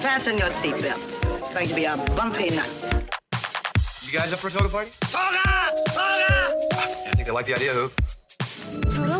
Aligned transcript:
Fasten 0.00 0.38
your 0.38 0.48
seatbelts. 0.50 1.40
It's 1.40 1.50
going 1.50 1.68
to 1.68 1.74
be 1.74 1.84
a 1.84 1.96
bumpy 2.16 2.50
night. 2.50 3.04
You 4.02 4.12
guys 4.18 4.32
up 4.32 4.38
for 4.38 4.48
a 4.48 4.50
toga 4.50 4.68
party? 4.68 4.90
Toga! 5.00 5.72
Toga! 5.88 6.56
I 6.72 7.12
think 7.14 7.28
I 7.28 7.32
like 7.32 7.46
the 7.46 7.54
idea, 7.54 7.72
Hoop. 7.72 7.92
Toto, 8.90 9.12
I 9.12 9.16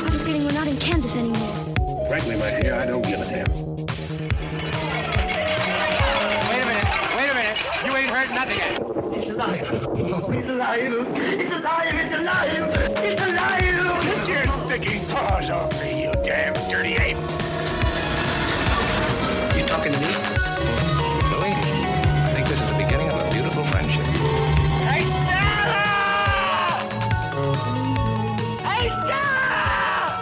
have 0.00 0.14
a 0.14 0.18
feeling 0.18 0.44
we're 0.44 0.52
not 0.52 0.66
in 0.66 0.76
Kansas 0.76 1.16
anymore. 1.16 2.08
Frankly, 2.08 2.36
my 2.36 2.60
dear, 2.60 2.74
I 2.74 2.86
don't 2.86 3.02
give 3.04 3.20
a 3.20 3.24
damn. 3.24 3.46
Wait 6.48 6.60
a 6.60 6.66
minute. 6.66 6.88
Wait 7.16 7.30
a 7.30 7.34
minute. 7.34 7.58
You 7.86 7.96
ain't 7.96 8.10
heard 8.10 8.30
nothing 8.30 8.58
yet. 8.58 8.82
It's 9.16 9.30
alive. 9.30 9.62
It's 9.62 10.48
alive. 10.48 10.92
It's 11.14 11.52
alive. 11.54 11.94
It's 11.94 12.14
alive. 12.14 12.74
It's 13.02 13.22
alive. 13.22 14.02
Take 14.02 14.28
your 14.28 14.46
sticking 14.46 15.00
paws 15.08 15.48
off 15.50 15.72
me, 15.82 16.04
you 16.04 16.12
damn 16.22 16.52
dirty 16.70 16.94
ape! 16.96 17.43
Talking 19.74 19.92
to 19.92 19.98
me? 19.98 20.06
I 20.06 20.08
think 22.32 22.46
this 22.46 22.60
is 22.60 22.70
the 22.70 22.76
beginning 22.78 23.08
of 23.08 23.20
a 23.20 23.30
beautiful 23.32 23.64
friendship. 23.64 24.06
Hey, 24.86 25.02
Stella! 25.02 26.78
Hey, 28.62 28.88
Stella! 29.00 30.14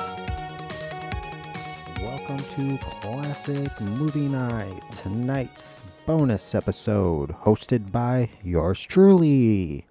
Welcome 2.01 2.38
to 2.38 2.78
Classic 2.78 3.80
Movie 3.83 4.28
Night, 4.28 4.83
tonight's 5.02 5.83
bonus 6.06 6.55
episode, 6.55 7.33
hosted 7.42 7.92
by 7.92 8.30
yours 8.42 8.80
truly. 8.80 9.84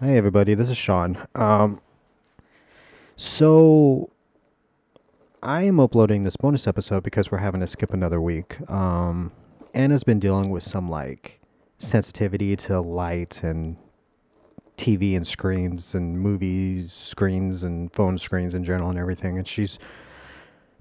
Hey 0.00 0.16
everybody, 0.16 0.54
this 0.54 0.70
is 0.70 0.78
Sean. 0.78 1.18
Um, 1.34 1.82
so 3.16 4.08
I 5.42 5.62
am 5.62 5.80
uploading 5.80 6.22
this 6.22 6.36
bonus 6.36 6.66
episode 6.66 7.02
because 7.02 7.30
we're 7.30 7.38
having 7.38 7.62
to 7.62 7.66
skip 7.66 7.94
another 7.94 8.20
week. 8.20 8.58
Um, 8.70 9.32
Anna's 9.72 10.04
been 10.04 10.18
dealing 10.18 10.50
with 10.50 10.62
some 10.62 10.90
like 10.90 11.40
sensitivity 11.78 12.56
to 12.56 12.80
light 12.80 13.42
and 13.42 13.78
TV 14.76 15.16
and 15.16 15.26
screens 15.26 15.94
and 15.94 16.20
movies 16.20 16.92
screens 16.92 17.62
and 17.62 17.90
phone 17.90 18.18
screens 18.18 18.54
in 18.54 18.64
general 18.64 18.90
and 18.90 18.98
everything, 18.98 19.38
and 19.38 19.48
she's 19.48 19.78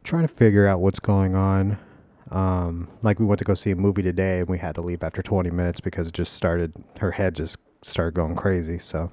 trying 0.04 0.24
to 0.24 0.34
figure 0.34 0.68
out 0.68 0.82
what's 0.82 1.00
going 1.00 1.36
on. 1.36 1.78
Um, 2.30 2.90
like 3.02 3.18
we 3.18 3.26
went 3.26 3.40
to 3.40 3.46
go 3.46 3.54
see 3.54 3.72
a 3.72 3.78
movie 3.78 4.04
today 4.04 4.40
and 4.40 4.50
we 4.50 4.58
had 4.58 4.76
to 4.76 4.82
leave 4.82 5.04
after 5.04 5.22
20 5.22 5.50
minutes 5.52 5.80
because 5.80 6.10
it 6.10 6.14
just 6.14 6.34
started, 6.34 6.74
her 7.00 7.12
head 7.12 7.34
just 7.34 7.58
started 7.82 8.14
going 8.14 8.36
crazy. 8.36 8.78
So, 8.78 9.10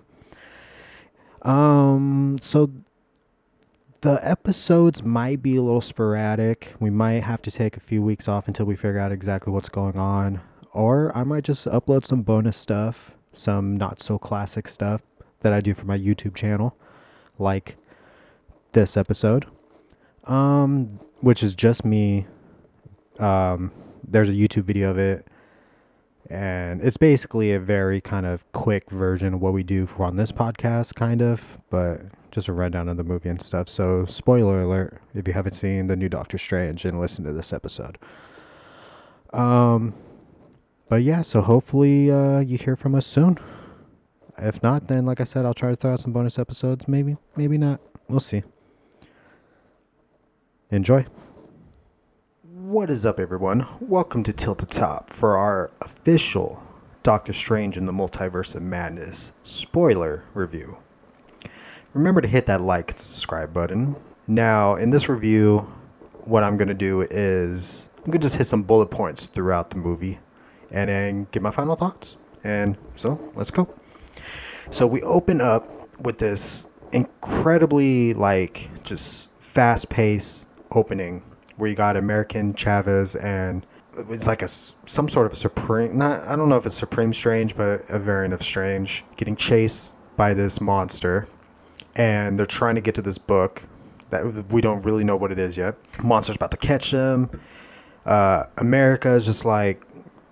um, 1.43 2.37
so 2.41 2.71
the 4.07 4.29
episodes 4.29 5.03
might 5.03 5.43
be 5.43 5.57
a 5.57 5.63
little 5.63 5.81
sporadic. 5.81 6.75
We 6.81 6.91
might 6.91 7.23
have 7.23 7.43
to 7.43 7.51
take 7.51 7.77
a 7.77 7.81
few 7.81 8.03
weeks 8.03 8.29
off 8.29 8.47
until 8.49 8.67
we 8.67 8.77
figure 8.77 8.99
out 8.99 9.13
exactly 9.13 9.53
what's 9.53 9.69
going 9.69 9.99
on. 9.99 10.41
Or 10.73 11.17
I 11.17 11.25
might 11.25 11.45
just 11.45 11.67
upload 11.67 12.05
some 12.05 12.23
bonus 12.23 12.57
stuff, 12.57 13.15
some 13.33 13.77
not 13.77 14.01
so 14.01 14.19
classic 14.19 14.69
stuff 14.69 15.03
that 15.41 15.53
I 15.53 15.61
do 15.61 15.75
for 15.75 15.87
my 15.87 15.99
YouTube 15.99 16.35
channel, 16.35 16.77
like 17.39 17.77
this 18.73 18.97
episode 18.97 19.47
um 20.27 20.99
which 21.21 21.43
is 21.43 21.55
just 21.55 21.85
me 21.85 22.27
um 23.19 23.71
there's 24.07 24.29
a 24.29 24.33
youtube 24.33 24.65
video 24.65 24.91
of 24.91 24.99
it 24.99 25.27
and 26.31 26.83
it's 26.83 26.97
basically 26.97 27.53
a 27.53 27.61
very 27.61 28.01
kind 28.01 28.27
of 28.27 28.51
quick 28.53 28.91
version 28.91 29.35
of 29.35 29.41
what 29.41 29.53
we 29.53 29.63
do 29.63 29.87
for 29.87 30.05
on 30.05 30.17
this 30.17 30.33
podcast 30.33 30.95
kind 30.95 31.23
of 31.23 31.59
but 31.71 32.01
just 32.31 32.49
a 32.49 32.53
rundown 32.53 32.89
of 32.89 32.97
the 32.97 33.05
movie 33.05 33.29
and 33.29 33.41
stuff. 33.41 33.69
So 33.69 34.05
spoiler 34.07 34.61
alert 34.63 35.01
if 35.15 35.27
you 35.27 35.35
haven't 35.35 35.55
seen 35.55 35.87
the 35.87 35.97
new 35.97 36.09
doctor 36.09 36.39
strange 36.39 36.85
and 36.85 37.01
listen 37.01 37.25
to 37.25 37.33
this 37.33 37.53
episode. 37.53 37.99
Um 39.33 39.95
but 40.89 41.03
yeah 41.03 41.23
so 41.23 41.41
hopefully 41.43 42.11
uh 42.11 42.41
you 42.41 42.59
hear 42.59 42.77
from 42.77 42.95
us 42.95 43.07
soon. 43.07 43.39
If 44.39 44.63
not 44.63 44.89
then 44.89 45.07
like 45.07 45.21
i 45.21 45.25
said 45.25 45.47
i'll 45.47 45.55
try 45.55 45.71
to 45.71 45.77
throw 45.77 45.93
out 45.93 46.01
some 46.01 46.13
bonus 46.13 46.39
episodes. 46.39 46.87
Maybe 46.89 47.17
maybe 47.37 47.59
not. 47.59 47.81
We'll 48.09 48.21
see. 48.21 48.43
Enjoy. 50.71 51.07
What 52.67 52.91
is 52.91 53.07
up, 53.07 53.21
everyone? 53.21 53.65
Welcome 53.79 54.25
to 54.25 54.33
Tilt 54.33 54.59
the 54.59 54.67
Top 54.67 55.11
for 55.11 55.37
our 55.37 55.71
official 55.83 56.61
Doctor 57.05 57.33
Strange 57.33 57.77
in 57.77 57.87
the 57.87 57.93
Multiverse 57.93 58.57
of 58.57 58.63
Madness 58.63 59.33
spoiler 59.45 60.25
review. 60.35 60.77
Remember 61.95 62.21
to 62.21 62.27
hit 62.27 62.47
that 62.47 62.61
like 62.61 62.91
and 62.91 62.99
subscribe 62.99 63.53
button. 63.53 63.95
Now, 64.27 64.75
in 64.75 64.91
this 64.91 65.09
review, 65.09 65.59
what 66.25 66.43
I'm 66.43 66.57
going 66.57 66.67
to 66.67 66.75
do 66.75 67.03
is 67.03 67.89
I'm 67.99 68.07
going 68.07 68.19
to 68.19 68.25
just 68.25 68.37
hit 68.37 68.49
some 68.49 68.65
bullet 68.65 68.91
points 68.91 69.27
throughout 69.27 69.71
the 69.71 69.77
movie 69.77 70.19
and 70.73 70.91
then 70.91 71.29
give 71.31 71.45
my 71.45 71.53
final 71.53 71.77
thoughts. 71.77 72.17
And 72.43 72.77
so, 72.95 73.33
let's 73.37 73.53
go. 73.53 73.73
So, 74.71 74.89
we 74.89 75.03
open 75.03 75.41
up 75.41 76.01
with 76.01 76.19
this 76.19 76.67
incredibly, 76.91 78.13
like, 78.15 78.69
just 78.83 79.31
fast 79.39 79.89
paced 79.89 80.49
opening 80.73 81.23
where 81.57 81.69
you 81.69 81.77
got 81.77 81.97
America 81.97 82.53
Chavez 82.57 83.17
and 83.17 83.67
it's 84.11 84.27
like 84.27 84.43
a 84.43 84.49
some 84.49 85.09
sort 85.09 85.27
of 85.27 85.33
a 85.33 85.37
supreme 85.37 85.97
not 85.97 86.23
I 86.25 86.37
don't 86.37 86.49
know 86.51 86.57
if 86.57 86.67
it's 86.67 86.75
supreme 86.75 87.13
strange 87.15 87.57
but 87.57 87.89
a 87.89 87.99
variant 87.99 88.35
of 88.35 88.43
strange 88.43 89.05
getting 89.17 89.37
chased 89.37 89.95
by 90.17 90.35
this 90.35 90.61
monster. 90.61 91.29
And 91.97 92.39
they're 92.39 92.47
trying 92.47 92.75
to 92.75 92.81
get 92.81 92.95
to 92.97 93.03
this 93.03 93.19
book 93.19 93.63
that 94.11 94.53
we 94.53 94.61
don't 94.61 94.85
really 94.85 95.05
know 95.05 95.17
what 95.17 95.33
it 95.33 95.39
is 95.39 95.57
yet. 95.57 95.77
Monster's 96.03 96.37
about 96.37 96.51
to 96.51 96.57
catch 96.57 96.91
them. 96.91 97.41
Uh, 98.05 98.45
America 98.59 99.11
is 99.15 99.25
just 99.27 99.45
like 99.45 99.83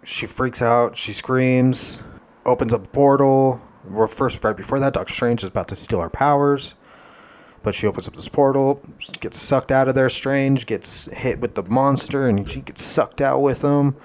she 0.03 0.27
freaks 0.27 0.63
out. 0.63 0.97
She 0.97 1.13
screams. 1.13 2.03
Opens 2.45 2.75
up 2.75 2.85
a 2.85 2.89
portal. 2.89 3.61
Well, 3.89 4.07
first 4.07 4.43
right 4.45 4.57
before 4.57 4.79
that 4.81 4.93
Doctor 4.93 5.13
Strange 5.13 5.43
is 5.43 5.49
about 5.49 5.69
to 5.69 5.77
steal 5.77 6.01
her 6.01 6.11
powers 6.11 6.75
but 7.65 7.75
she 7.75 7.87
opens 7.87 8.07
up 8.07 8.15
this 8.15 8.29
portal, 8.29 8.81
gets 9.21 9.41
sucked 9.41 9.73
out 9.73 9.89
of 9.89 9.95
there. 9.95 10.09
Strange 10.09 10.67
gets 10.67 11.07
hit 11.07 11.41
with 11.41 11.55
the 11.55 11.63
monster, 11.65 12.29
and 12.29 12.49
she 12.49 12.61
gets 12.61 12.85
sucked 12.85 13.23
out 13.23 13.41
with 13.41 13.63
him, 13.63 13.97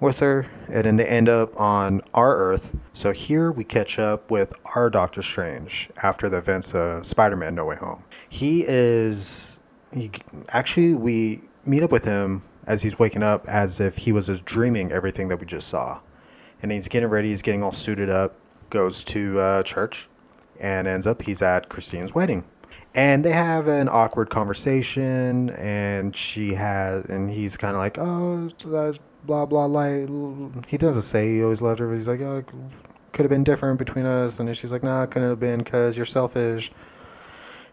with 0.00 0.18
her, 0.18 0.50
and 0.68 0.84
then 0.84 0.96
they 0.96 1.06
end 1.06 1.28
up 1.28 1.58
on 1.58 2.02
our 2.12 2.36
Earth. 2.36 2.76
So 2.92 3.12
here 3.12 3.52
we 3.52 3.62
catch 3.64 3.98
up 4.00 4.30
with 4.30 4.52
our 4.74 4.90
Doctor 4.90 5.22
Strange 5.22 5.88
after 6.02 6.28
the 6.28 6.38
events 6.38 6.74
of 6.74 7.06
Spider-Man: 7.06 7.54
No 7.54 7.64
Way 7.64 7.76
Home. 7.76 8.02
He 8.28 8.64
is, 8.66 9.60
he 9.92 10.10
actually 10.48 10.94
we 10.94 11.40
meet 11.64 11.84
up 11.84 11.92
with 11.92 12.04
him 12.04 12.42
as 12.66 12.82
he's 12.82 12.98
waking 12.98 13.22
up, 13.22 13.46
as 13.48 13.78
if 13.78 13.96
he 13.96 14.10
was 14.10 14.26
just 14.26 14.44
dreaming 14.44 14.90
everything 14.90 15.28
that 15.28 15.38
we 15.38 15.46
just 15.46 15.68
saw, 15.68 16.00
and 16.62 16.72
he's 16.72 16.88
getting 16.88 17.08
ready. 17.08 17.28
He's 17.28 17.42
getting 17.42 17.62
all 17.62 17.72
suited 17.72 18.10
up, 18.10 18.34
goes 18.70 19.04
to 19.04 19.38
uh, 19.38 19.62
church, 19.62 20.08
and 20.58 20.88
ends 20.88 21.06
up 21.06 21.22
he's 21.22 21.42
at 21.42 21.68
Christine's 21.68 22.12
wedding 22.12 22.44
and 22.94 23.24
they 23.24 23.32
have 23.32 23.66
an 23.66 23.88
awkward 23.88 24.30
conversation 24.30 25.50
and 25.50 26.14
she 26.14 26.54
has 26.54 27.04
and 27.06 27.30
he's 27.30 27.56
kind 27.56 27.74
of 27.74 27.78
like 27.78 27.98
oh 27.98 28.48
blah 29.24 29.46
blah 29.46 29.64
like 29.64 30.08
he 30.68 30.76
doesn't 30.76 31.02
say 31.02 31.34
he 31.34 31.42
always 31.42 31.62
loved 31.62 31.80
her 31.80 31.88
but 31.88 31.94
he's 31.96 32.08
like 32.08 32.20
oh 32.20 32.44
could 33.12 33.24
have 33.24 33.30
been 33.30 33.44
different 33.44 33.78
between 33.78 34.04
us 34.06 34.38
and 34.38 34.54
she's 34.56 34.72
like 34.72 34.82
nah 34.82 35.06
couldn't 35.06 35.28
have 35.28 35.40
been 35.40 35.58
because 35.60 35.96
you're 35.96 36.06
selfish. 36.06 36.72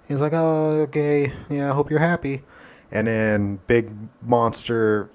He's 0.08 0.22
like 0.22 0.34
oh 0.34 0.82
okay 0.82 1.32
yeah 1.50 1.72
i 1.72 1.74
hope 1.74 1.90
you're 1.90 2.00
happy. 2.00 2.44
And 2.92 3.08
then 3.08 3.60
big 3.68 3.92
monster 4.22 5.10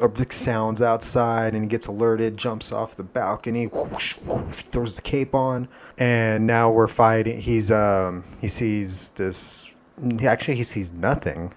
or 0.00 0.12
sounds 0.30 0.82
outside 0.82 1.54
and 1.54 1.64
he 1.64 1.68
gets 1.68 1.86
alerted 1.86 2.36
jumps 2.36 2.72
off 2.72 2.96
the 2.96 3.02
balcony 3.02 3.66
whoosh, 3.66 4.14
whoosh, 4.24 4.62
throws 4.62 4.96
the 4.96 5.02
cape 5.02 5.34
on. 5.34 5.68
And 5.98 6.46
now 6.46 6.70
we're 6.70 6.88
fighting 6.88 7.40
he's 7.40 7.70
um 7.70 8.24
he 8.40 8.48
sees 8.48 9.10
this 9.12 9.74
actually 10.22 10.56
he 10.56 10.64
sees 10.64 10.92
nothing 10.92 11.52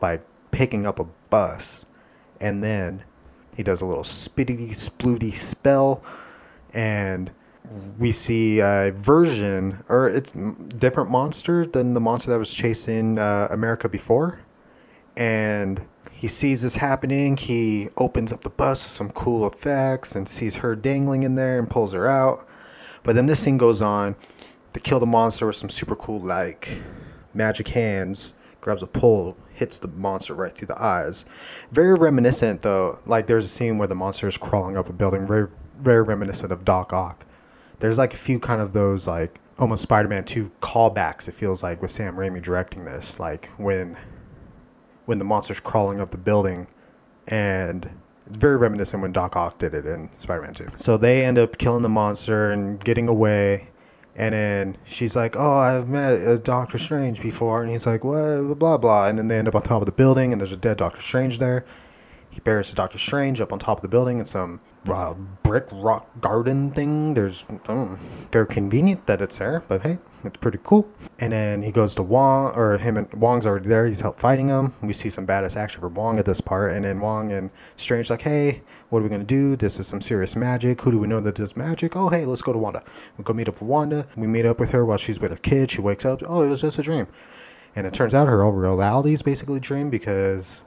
like 0.00 0.24
picking 0.50 0.86
up 0.86 0.98
a 0.98 1.04
bus. 1.28 1.86
And 2.40 2.62
then 2.62 3.04
he 3.56 3.62
does 3.62 3.80
a 3.80 3.86
little 3.86 4.04
spitty 4.04 4.70
splooty 4.70 5.32
spell 5.32 6.02
and 6.72 7.30
we 7.98 8.10
see 8.10 8.60
a 8.60 8.92
version 8.94 9.84
or 9.88 10.08
it's 10.08 10.32
different 10.32 11.10
monster 11.10 11.64
than 11.64 11.94
the 11.94 12.00
monster 12.00 12.30
that 12.30 12.38
was 12.38 12.52
chasing 12.52 13.18
uh, 13.18 13.48
america 13.50 13.88
before. 13.88 14.40
And 15.16 15.84
he 16.10 16.28
sees 16.28 16.62
this 16.62 16.76
happening. 16.76 17.36
He 17.36 17.88
opens 17.96 18.32
up 18.32 18.42
the 18.42 18.50
bus 18.50 18.84
with 18.84 18.92
some 18.92 19.10
cool 19.10 19.46
effects 19.46 20.14
and 20.14 20.28
sees 20.28 20.56
her 20.56 20.76
dangling 20.76 21.22
in 21.22 21.34
there 21.34 21.58
and 21.58 21.68
pulls 21.68 21.92
her 21.92 22.06
out. 22.06 22.46
But 23.02 23.14
then 23.14 23.26
this 23.26 23.40
scene 23.40 23.56
goes 23.56 23.80
on 23.80 24.16
to 24.72 24.80
kill 24.80 25.00
the 25.00 25.06
monster 25.06 25.46
with 25.46 25.56
some 25.56 25.70
super 25.70 25.96
cool, 25.96 26.20
like, 26.20 26.82
magic 27.34 27.68
hands. 27.68 28.34
Grabs 28.60 28.82
a 28.82 28.86
pole, 28.86 29.38
hits 29.54 29.78
the 29.78 29.88
monster 29.88 30.34
right 30.34 30.54
through 30.54 30.66
the 30.66 30.82
eyes. 30.82 31.24
Very 31.72 31.94
reminiscent, 31.94 32.60
though. 32.60 32.98
Like, 33.06 33.26
there's 33.26 33.46
a 33.46 33.48
scene 33.48 33.78
where 33.78 33.88
the 33.88 33.94
monster 33.94 34.26
is 34.26 34.36
crawling 34.36 34.76
up 34.76 34.90
a 34.90 34.92
building. 34.92 35.26
Very, 35.26 35.48
very 35.80 36.02
reminiscent 36.02 36.52
of 36.52 36.64
Doc 36.66 36.92
Ock. 36.92 37.24
There's 37.78 37.96
like 37.96 38.12
a 38.12 38.18
few 38.18 38.38
kind 38.38 38.60
of 38.60 38.74
those, 38.74 39.06
like, 39.06 39.40
almost 39.58 39.82
Spider 39.82 40.08
Man 40.08 40.24
2 40.24 40.50
callbacks, 40.60 41.26
it 41.26 41.32
feels 41.32 41.62
like, 41.62 41.80
with 41.80 41.90
Sam 41.90 42.16
Raimi 42.16 42.42
directing 42.42 42.84
this. 42.84 43.18
Like, 43.18 43.48
when 43.56 43.96
when 45.10 45.18
the 45.18 45.24
monster's 45.24 45.58
crawling 45.58 46.00
up 46.00 46.12
the 46.12 46.16
building, 46.16 46.68
and 47.26 47.90
it's 48.28 48.36
very 48.36 48.56
reminiscent 48.56 49.02
when 49.02 49.10
Doc 49.10 49.34
Ock 49.34 49.58
did 49.58 49.74
it 49.74 49.84
in 49.84 50.08
Spider-Man 50.18 50.54
2. 50.54 50.68
So 50.76 50.96
they 50.96 51.24
end 51.24 51.36
up 51.36 51.58
killing 51.58 51.82
the 51.82 51.88
monster 51.88 52.50
and 52.52 52.78
getting 52.82 53.08
away. 53.08 53.70
And 54.14 54.34
then 54.34 54.76
she's 54.84 55.16
like, 55.16 55.34
"Oh, 55.36 55.58
I've 55.58 55.88
met 55.88 56.24
uh, 56.24 56.36
Doctor 56.36 56.78
Strange 56.78 57.20
before," 57.20 57.60
and 57.62 57.70
he's 57.72 57.86
like, 57.86 58.04
"What?" 58.04 58.58
Blah 58.58 58.76
blah. 58.76 59.08
And 59.08 59.18
then 59.18 59.26
they 59.26 59.36
end 59.38 59.48
up 59.48 59.54
on 59.56 59.62
top 59.62 59.82
of 59.82 59.86
the 59.86 59.92
building, 59.92 60.30
and 60.32 60.40
there's 60.40 60.52
a 60.52 60.56
dead 60.56 60.76
Doctor 60.76 61.00
Strange 61.00 61.38
there. 61.38 61.64
He 62.30 62.40
buries 62.40 62.72
Doctor 62.72 62.96
Strange 62.96 63.40
up 63.40 63.52
on 63.52 63.58
top 63.58 63.78
of 63.78 63.82
the 63.82 63.88
building 63.88 64.20
in 64.20 64.24
some 64.24 64.60
uh, 64.88 65.14
brick 65.42 65.66
rock 65.72 66.08
garden 66.20 66.70
thing. 66.70 67.12
There's 67.12 67.50
very 68.30 68.46
convenient 68.46 69.06
that 69.06 69.20
it's 69.20 69.38
there, 69.38 69.64
but 69.68 69.82
hey, 69.82 69.98
it's 70.22 70.36
pretty 70.36 70.58
cool. 70.62 70.88
And 71.18 71.32
then 71.32 71.62
he 71.62 71.72
goes 71.72 71.96
to 71.96 72.04
Wong, 72.04 72.54
or 72.54 72.78
him 72.78 72.96
and 72.96 73.12
Wong's 73.14 73.46
already 73.46 73.68
there. 73.68 73.86
He's 73.86 74.00
helped 74.00 74.20
fighting 74.20 74.48
him. 74.48 74.72
We 74.80 74.92
see 74.92 75.10
some 75.10 75.26
badass 75.26 75.56
action 75.56 75.80
from 75.80 75.94
Wong 75.94 76.18
at 76.18 76.24
this 76.24 76.40
part, 76.40 76.70
and 76.72 76.84
then 76.84 77.00
Wong 77.00 77.32
and 77.32 77.50
Strange 77.76 78.10
like, 78.10 78.22
hey, 78.22 78.62
what 78.90 79.00
are 79.00 79.02
we 79.02 79.08
gonna 79.08 79.24
do? 79.24 79.56
This 79.56 79.80
is 79.80 79.88
some 79.88 80.00
serious 80.00 80.36
magic. 80.36 80.80
Who 80.82 80.92
do 80.92 80.98
we 80.98 81.08
know 81.08 81.20
that 81.20 81.34
does 81.34 81.56
magic? 81.56 81.96
Oh, 81.96 82.08
hey, 82.08 82.24
let's 82.26 82.42
go 82.42 82.52
to 82.52 82.58
Wanda. 82.58 82.84
We 83.18 83.24
go 83.24 83.32
meet 83.32 83.48
up 83.48 83.54
with 83.54 83.68
Wanda. 83.68 84.06
We 84.16 84.28
meet 84.28 84.46
up 84.46 84.60
with 84.60 84.70
her 84.70 84.84
while 84.84 84.98
she's 84.98 85.18
with 85.18 85.32
her 85.32 85.36
kid. 85.36 85.72
She 85.72 85.80
wakes 85.80 86.04
up. 86.04 86.22
Oh, 86.24 86.42
it 86.42 86.48
was 86.48 86.60
just 86.60 86.78
a 86.78 86.82
dream. 86.82 87.08
And 87.76 87.86
it 87.86 87.92
turns 87.92 88.14
out 88.14 88.28
her 88.28 88.42
whole 88.42 88.52
reality 88.52 89.12
is 89.12 89.22
basically 89.22 89.58
a 89.58 89.60
dream 89.60 89.90
because 89.90 90.64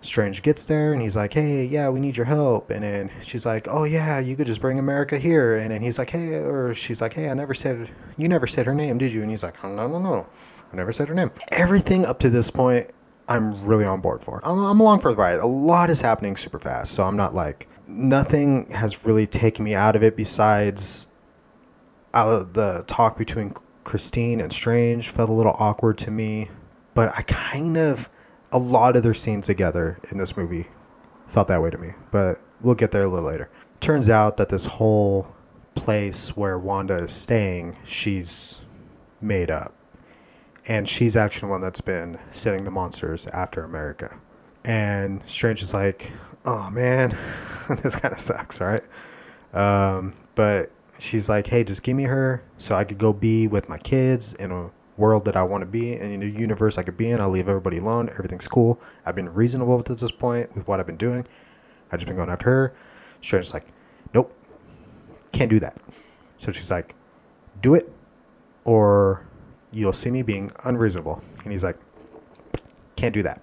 Strange 0.00 0.42
gets 0.42 0.64
there 0.64 0.92
and 0.92 1.02
he's 1.02 1.16
like, 1.16 1.32
"Hey, 1.32 1.64
yeah, 1.64 1.88
we 1.88 2.00
need 2.00 2.16
your 2.16 2.26
help." 2.26 2.70
And 2.70 2.84
then 2.84 3.10
she's 3.22 3.44
like, 3.44 3.66
"Oh 3.68 3.84
yeah, 3.84 4.18
you 4.18 4.36
could 4.36 4.46
just 4.46 4.60
bring 4.60 4.78
America 4.78 5.18
here." 5.18 5.56
And 5.56 5.70
then 5.70 5.82
he's 5.82 5.98
like, 5.98 6.10
"Hey," 6.10 6.34
or 6.34 6.74
she's 6.74 7.00
like, 7.00 7.14
"Hey, 7.14 7.28
I 7.28 7.34
never 7.34 7.54
said 7.54 7.90
you 8.16 8.28
never 8.28 8.46
said 8.46 8.66
her 8.66 8.74
name, 8.74 8.98
did 8.98 9.12
you?" 9.12 9.22
And 9.22 9.30
he's 9.30 9.42
like, 9.42 9.56
"Oh, 9.64 9.72
"No, 9.72 9.88
no, 9.88 9.98
no, 9.98 10.26
I 10.72 10.76
never 10.76 10.92
said 10.92 11.08
her 11.08 11.14
name." 11.14 11.30
Everything 11.50 12.06
up 12.06 12.18
to 12.20 12.30
this 12.30 12.50
point, 12.50 12.90
I'm 13.28 13.66
really 13.66 13.84
on 13.84 14.00
board 14.00 14.22
for. 14.22 14.40
I'm, 14.44 14.58
I'm 14.58 14.80
along 14.80 15.00
for 15.00 15.10
the 15.12 15.16
ride. 15.16 15.38
A 15.38 15.46
lot 15.46 15.90
is 15.90 16.00
happening 16.00 16.36
super 16.36 16.58
fast, 16.58 16.92
so 16.92 17.04
I'm 17.04 17.16
not 17.16 17.34
like 17.34 17.68
nothing 17.88 18.70
has 18.70 19.04
really 19.04 19.26
taken 19.26 19.64
me 19.64 19.74
out 19.74 19.96
of 19.96 20.02
it 20.02 20.16
besides 20.16 21.08
the 22.12 22.84
talk 22.86 23.18
between 23.18 23.54
Christine 23.84 24.40
and 24.40 24.52
Strange 24.52 25.10
felt 25.10 25.28
a 25.28 25.32
little 25.32 25.54
awkward 25.58 25.98
to 25.98 26.10
me, 26.10 26.50
but 26.94 27.16
I 27.16 27.22
kind 27.22 27.76
of 27.76 28.10
a 28.56 28.58
lot 28.58 28.96
of 28.96 29.02
their 29.02 29.12
scenes 29.12 29.46
together 29.46 29.98
in 30.10 30.16
this 30.16 30.34
movie 30.34 30.66
felt 31.26 31.46
that 31.48 31.60
way 31.60 31.68
to 31.68 31.76
me, 31.76 31.90
but 32.10 32.40
we'll 32.62 32.74
get 32.74 32.90
there 32.90 33.02
a 33.02 33.08
little 33.08 33.28
later. 33.28 33.50
Turns 33.80 34.08
out 34.08 34.38
that 34.38 34.48
this 34.48 34.64
whole 34.64 35.28
place 35.74 36.34
where 36.38 36.58
Wanda 36.58 36.94
is 36.94 37.12
staying, 37.12 37.76
she's 37.84 38.62
made 39.20 39.50
up. 39.50 39.74
And 40.68 40.88
she's 40.88 41.16
actually 41.16 41.48
the 41.48 41.50
one 41.50 41.60
that's 41.60 41.82
been 41.82 42.18
sending 42.30 42.64
the 42.64 42.70
monsters 42.70 43.26
after 43.26 43.62
America. 43.62 44.18
And 44.64 45.22
Strange 45.28 45.62
is 45.62 45.74
like, 45.74 46.10
oh 46.46 46.70
man, 46.70 47.10
this 47.82 47.94
kind 47.94 48.12
of 48.12 48.18
sucks, 48.18 48.62
all 48.62 48.68
right? 48.68 48.84
Um, 49.52 50.14
but 50.34 50.70
she's 50.98 51.28
like, 51.28 51.46
hey, 51.46 51.62
just 51.62 51.82
give 51.82 51.94
me 51.94 52.04
her 52.04 52.42
so 52.56 52.74
I 52.74 52.84
could 52.84 52.98
go 52.98 53.12
be 53.12 53.48
with 53.48 53.68
my 53.68 53.76
kids 53.76 54.32
in 54.32 54.50
a 54.50 54.70
world 54.96 55.24
that 55.26 55.36
I 55.36 55.42
want 55.42 55.62
to 55.62 55.66
be 55.66 55.94
and 55.94 56.12
in 56.12 56.22
a 56.22 56.26
universe 56.38 56.78
I 56.78 56.82
could 56.82 56.96
be 56.96 57.10
in. 57.10 57.20
I'll 57.20 57.30
leave 57.30 57.48
everybody 57.48 57.78
alone. 57.78 58.08
Everything's 58.10 58.48
cool. 58.48 58.80
I've 59.04 59.14
been 59.14 59.32
reasonable 59.32 59.78
at 59.78 59.84
this 59.86 60.10
point 60.10 60.54
with 60.54 60.66
what 60.66 60.80
I've 60.80 60.86
been 60.86 60.96
doing. 60.96 61.26
I've 61.90 62.00
just 62.00 62.06
been 62.06 62.16
going 62.16 62.30
after 62.30 62.50
her. 62.50 62.74
Strange's 63.20 63.54
like, 63.54 63.66
nope, 64.14 64.32
can't 65.32 65.50
do 65.50 65.60
that. 65.60 65.76
So 66.38 66.52
she's 66.52 66.70
like, 66.70 66.94
do 67.62 67.74
it 67.74 67.92
or 68.64 69.26
you'll 69.70 69.92
see 69.92 70.10
me 70.10 70.22
being 70.22 70.50
unreasonable. 70.64 71.22
And 71.44 71.52
he's 71.52 71.64
like, 71.64 71.78
can't 72.96 73.14
do 73.14 73.22
that. 73.22 73.40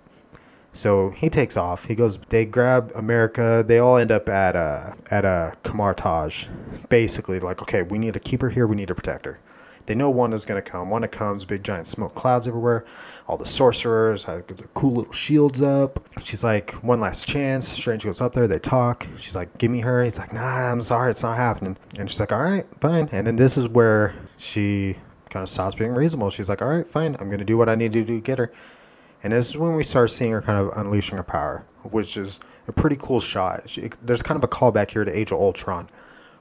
So 0.73 1.11
he 1.11 1.29
takes 1.29 1.55
off. 1.55 1.85
He 1.85 1.93
goes. 1.93 2.17
They 2.29 2.45
grab 2.45 2.91
America. 2.95 3.63
They 3.65 3.77
all 3.77 3.97
end 3.97 4.11
up 4.11 4.27
at 4.27 4.55
a 4.55 4.95
at 5.11 5.23
a 5.23 5.53
Kamar-Taj. 5.61 6.47
Basically, 6.89 7.39
like, 7.39 7.61
okay, 7.61 7.83
we 7.83 7.99
need 7.99 8.15
to 8.15 8.19
keep 8.19 8.41
her 8.41 8.49
here. 8.49 8.65
We 8.65 8.75
need 8.75 8.87
to 8.87 8.95
protect 8.95 9.25
her. 9.27 9.39
They 9.85 9.95
know 9.95 10.09
one 10.09 10.33
is 10.33 10.45
going 10.45 10.61
to 10.61 10.69
come. 10.69 10.89
One 10.89 11.05
comes, 11.07 11.43
big 11.43 11.63
giant 11.63 11.87
smoke 11.87 12.15
clouds 12.15 12.47
everywhere. 12.47 12.85
All 13.27 13.37
the 13.37 13.45
sorcerers 13.45 14.23
have 14.23 14.47
their 14.47 14.67
cool 14.73 14.93
little 14.93 15.11
shields 15.11 15.61
up. 15.61 16.05
She's 16.23 16.43
like, 16.43 16.71
one 16.75 16.99
last 16.99 17.27
chance. 17.27 17.67
Strange 17.67 18.05
goes 18.05 18.21
up 18.21 18.33
there. 18.33 18.47
They 18.47 18.59
talk. 18.59 19.07
She's 19.17 19.35
like, 19.35 19.57
give 19.57 19.71
me 19.71 19.81
her. 19.81 20.03
He's 20.03 20.17
like, 20.17 20.31
nah, 20.31 20.71
I'm 20.71 20.81
sorry, 20.81 21.11
it's 21.11 21.23
not 21.23 21.35
happening. 21.35 21.77
And 21.97 22.09
she's 22.09 22.19
like, 22.19 22.31
all 22.31 22.41
right, 22.41 22.65
fine. 22.79 23.09
And 23.11 23.27
then 23.27 23.35
this 23.35 23.57
is 23.57 23.67
where 23.67 24.15
she 24.37 24.97
kind 25.29 25.43
of 25.43 25.49
stops 25.49 25.75
being 25.75 25.93
reasonable. 25.93 26.29
She's 26.29 26.47
like, 26.47 26.61
all 26.61 26.69
right, 26.69 26.87
fine. 26.87 27.15
I'm 27.19 27.27
going 27.27 27.39
to 27.39 27.45
do 27.45 27.57
what 27.57 27.67
I 27.67 27.75
need 27.75 27.91
to 27.93 28.03
do 28.03 28.15
to 28.15 28.21
get 28.21 28.37
her. 28.37 28.51
And 29.23 29.33
this 29.33 29.49
is 29.49 29.57
when 29.57 29.75
we 29.75 29.83
start 29.83 30.11
seeing 30.11 30.31
her 30.31 30.41
kind 30.41 30.59
of 30.59 30.77
unleashing 30.77 31.17
her 31.17 31.23
power, 31.23 31.65
which 31.83 32.17
is 32.17 32.39
a 32.67 32.73
pretty 32.73 32.97
cool 32.97 33.19
shot. 33.19 33.69
She, 33.69 33.89
there's 34.01 34.21
kind 34.21 34.37
of 34.37 34.43
a 34.43 34.47
callback 34.47 34.91
here 34.91 35.03
to 35.03 35.17
Age 35.17 35.31
of 35.31 35.39
Ultron 35.39 35.87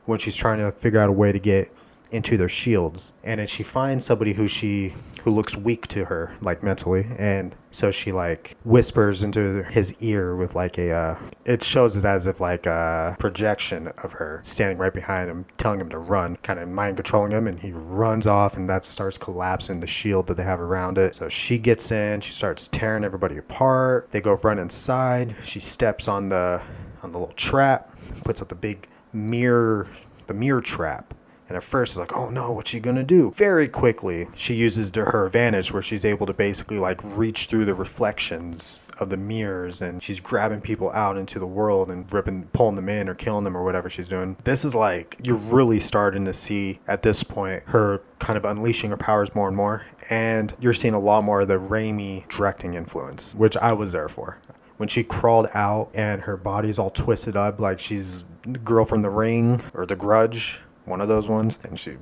when 0.05 0.19
she's 0.19 0.37
trying 0.37 0.59
to 0.59 0.73
figure 0.73 0.99
out 0.99 1.09
a 1.09 1.13
way 1.13 1.33
to 1.33 1.39
get 1.39 1.73
into 2.13 2.37
their 2.37 2.49
shields 2.49 3.13
and 3.25 3.41
then 3.41 3.47
she 3.47 3.63
finds 3.63 4.05
somebody 4.05 4.33
who 4.33 4.47
she 4.47 4.95
who 5.23 5.31
looks 5.31 5.57
weak 5.57 5.87
to 5.87 6.05
her 6.05 6.35
like 6.41 6.63
mentally 6.63 7.05
and 7.19 7.57
so 7.71 7.91
she 7.91 8.13
like 8.13 8.57
whispers 8.65 9.23
into 9.23 9.63
his 9.65 9.95
ear 10.03 10.37
with 10.37 10.55
like 10.55 10.79
a 10.79 10.93
uh, 10.93 11.19
it 11.47 11.63
shows 11.63 11.97
it 11.97 12.05
as 12.05 12.27
if 12.27 12.39
like 12.41 12.67
a 12.67 13.17
projection 13.19 13.89
of 14.05 14.13
her 14.13 14.41
standing 14.43 14.77
right 14.77 14.93
behind 14.93 15.31
him 15.31 15.45
telling 15.57 15.81
him 15.81 15.89
to 15.89 15.99
run 15.99 16.37
kind 16.43 16.61
of 16.61 16.69
mind 16.69 16.97
controlling 16.97 17.33
him 17.33 17.47
and 17.47 17.59
he 17.59 17.73
runs 17.73 18.27
off 18.27 18.57
and 18.57 18.69
that 18.69 18.85
starts 18.85 19.17
collapsing 19.17 19.81
the 19.81 19.87
shield 19.87 20.27
that 20.27 20.37
they 20.37 20.43
have 20.43 20.61
around 20.61 20.99
it. 20.99 21.15
So 21.15 21.29
she 21.29 21.57
gets 21.57 21.91
in 21.91 22.21
she 22.21 22.33
starts 22.33 22.69
tearing 22.69 23.05
everybody 23.05 23.39
apart. 23.39 24.11
They 24.11 24.21
go 24.21 24.35
run 24.43 24.59
inside. 24.59 25.35
She 25.43 25.61
steps 25.61 26.09
on 26.09 26.29
the 26.29 26.61
on 27.03 27.11
the 27.11 27.19
little 27.19 27.35
trap 27.35 27.89
puts 28.25 28.43
up 28.43 28.49
the 28.49 28.55
big 28.55 28.87
mirror 29.13 29.89
the 30.27 30.35
mirror 30.35 30.61
trap 30.61 31.15
and 31.53 31.59
at 31.59 31.63
first, 31.63 31.93
it's 31.93 31.99
like, 31.99 32.17
oh 32.17 32.31
no, 32.31 32.51
what's 32.51 32.71
she 32.71 32.81
gonna 32.81 33.05
do? 33.05 33.31
Very 33.33 33.69
quickly, 33.69 34.27
she 34.35 34.55
uses 34.55 34.91
to 34.93 35.05
her 35.05 35.27
advantage 35.27 35.71
where 35.71 35.83
she's 35.83 36.03
able 36.03 36.25
to 36.25 36.33
basically 36.33 36.79
like 36.79 36.99
reach 37.05 37.45
through 37.45 37.67
the 37.67 37.75
reflections 37.75 38.81
of 39.01 39.11
the 39.11 39.19
mirrors 39.19 39.83
and 39.83 40.03
she's 40.03 40.19
grabbing 40.19 40.63
people 40.63 40.91
out 40.93 41.19
into 41.19 41.39
the 41.39 41.47
world 41.47 41.91
and 41.91 42.11
ripping, 42.11 42.45
pulling 42.55 42.75
them 42.75 42.89
in 42.89 43.07
or 43.07 43.15
killing 43.15 43.45
them 43.45 43.55
or 43.55 43.65
whatever 43.65 43.91
she's 43.91 44.09
doing. 44.09 44.35
This 44.45 44.65
is 44.65 44.75
like, 44.75 45.19
you're 45.23 45.37
really 45.37 45.79
starting 45.79 46.25
to 46.25 46.33
see 46.33 46.81
at 46.89 47.03
this 47.03 47.23
point 47.23 47.63
her 47.65 48.01
kind 48.19 48.39
of 48.39 48.47
unleashing 48.47 48.89
her 48.89 48.97
powers 48.97 49.35
more 49.35 49.49
and 49.49 49.57
more. 49.57 49.85
And 50.09 50.55
you're 50.59 50.73
seeing 50.73 50.95
a 50.95 50.99
lot 50.99 51.23
more 51.23 51.43
of 51.43 51.49
the 51.49 51.59
Raimi 51.59 52.27
directing 52.31 52.73
influence, 52.73 53.35
which 53.35 53.59
I 53.59 53.75
was 53.75 53.93
there 53.93 54.09
for 54.09 54.39
when 54.79 54.89
she 54.89 55.05
crawled 55.05 55.49
out 55.53 55.91
and 55.93 56.23
her 56.23 56.39
body's 56.39 56.79
all 56.79 56.89
twisted 56.89 57.37
up 57.37 57.61
like 57.61 57.79
she's 57.79 58.25
the 58.45 58.59
girl 58.59 58.87
from 58.87 59.03
the 59.03 59.11
ring 59.11 59.63
or 59.75 59.85
the 59.85 59.95
grudge 59.95 60.63
one 60.85 61.01
of 61.01 61.09
those 61.09 61.29
ones, 61.29 61.59
and 61.65 61.79
she 61.79 61.97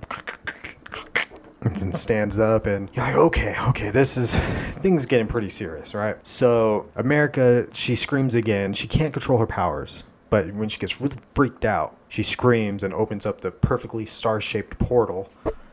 and 1.62 1.96
stands 1.96 2.38
up 2.38 2.66
and 2.66 2.88
you're 2.94 3.04
like 3.04 3.14
okay 3.16 3.54
okay 3.68 3.90
this 3.90 4.16
is 4.16 4.34
things 4.80 5.04
getting 5.04 5.26
pretty 5.26 5.48
serious 5.48 5.94
right? 5.94 6.16
So 6.26 6.88
america 6.96 7.66
she 7.72 7.94
screams 7.94 8.34
again. 8.34 8.72
She 8.72 8.88
can't 8.88 9.12
control 9.12 9.38
her 9.38 9.46
powers 9.46 10.04
but 10.30 10.50
when 10.52 10.68
she 10.68 10.78
gets 10.78 11.00
really 11.00 11.18
freaked 11.34 11.64
out 11.64 11.96
she 12.08 12.22
screams 12.22 12.82
and 12.82 12.94
opens 12.94 13.26
up 13.26 13.40
the 13.40 13.50
perfectly 13.50 14.06
star-shaped 14.06 14.78
portal 14.78 15.28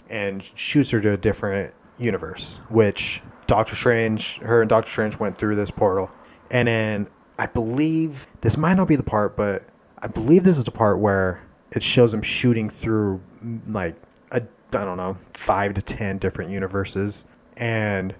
and 0.09 0.43
shoots 0.55 0.91
her 0.91 0.99
to 0.99 1.13
a 1.13 1.17
different 1.17 1.73
universe 1.97 2.59
which 2.69 3.21
doctor 3.47 3.75
strange 3.75 4.39
her 4.39 4.61
and 4.61 4.69
doctor 4.69 4.89
strange 4.89 5.17
went 5.19 5.37
through 5.37 5.55
this 5.55 5.71
portal. 5.71 6.11
And 6.51 6.67
then 6.67 7.07
i 7.39 7.45
believe 7.45 8.27
this 8.41 8.57
might 8.57 8.73
not 8.73 8.89
be 8.89 8.97
the 8.97 9.03
part 9.03 9.37
but 9.37 9.63
i 9.99 10.07
believe 10.07 10.43
this 10.43 10.57
is 10.57 10.65
the 10.65 10.71
part 10.71 10.99
where 10.99 11.46
it 11.71 11.83
shows 11.83 12.13
him 12.13 12.21
shooting 12.21 12.69
through 12.69 13.21
like 13.67 13.95
a 14.31 14.41
I 14.73 14.83
don't 14.83 14.97
know 14.97 15.17
five 15.33 15.73
to 15.75 15.81
ten 15.81 16.17
different 16.17 16.51
universes, 16.51 17.25
and 17.57 18.13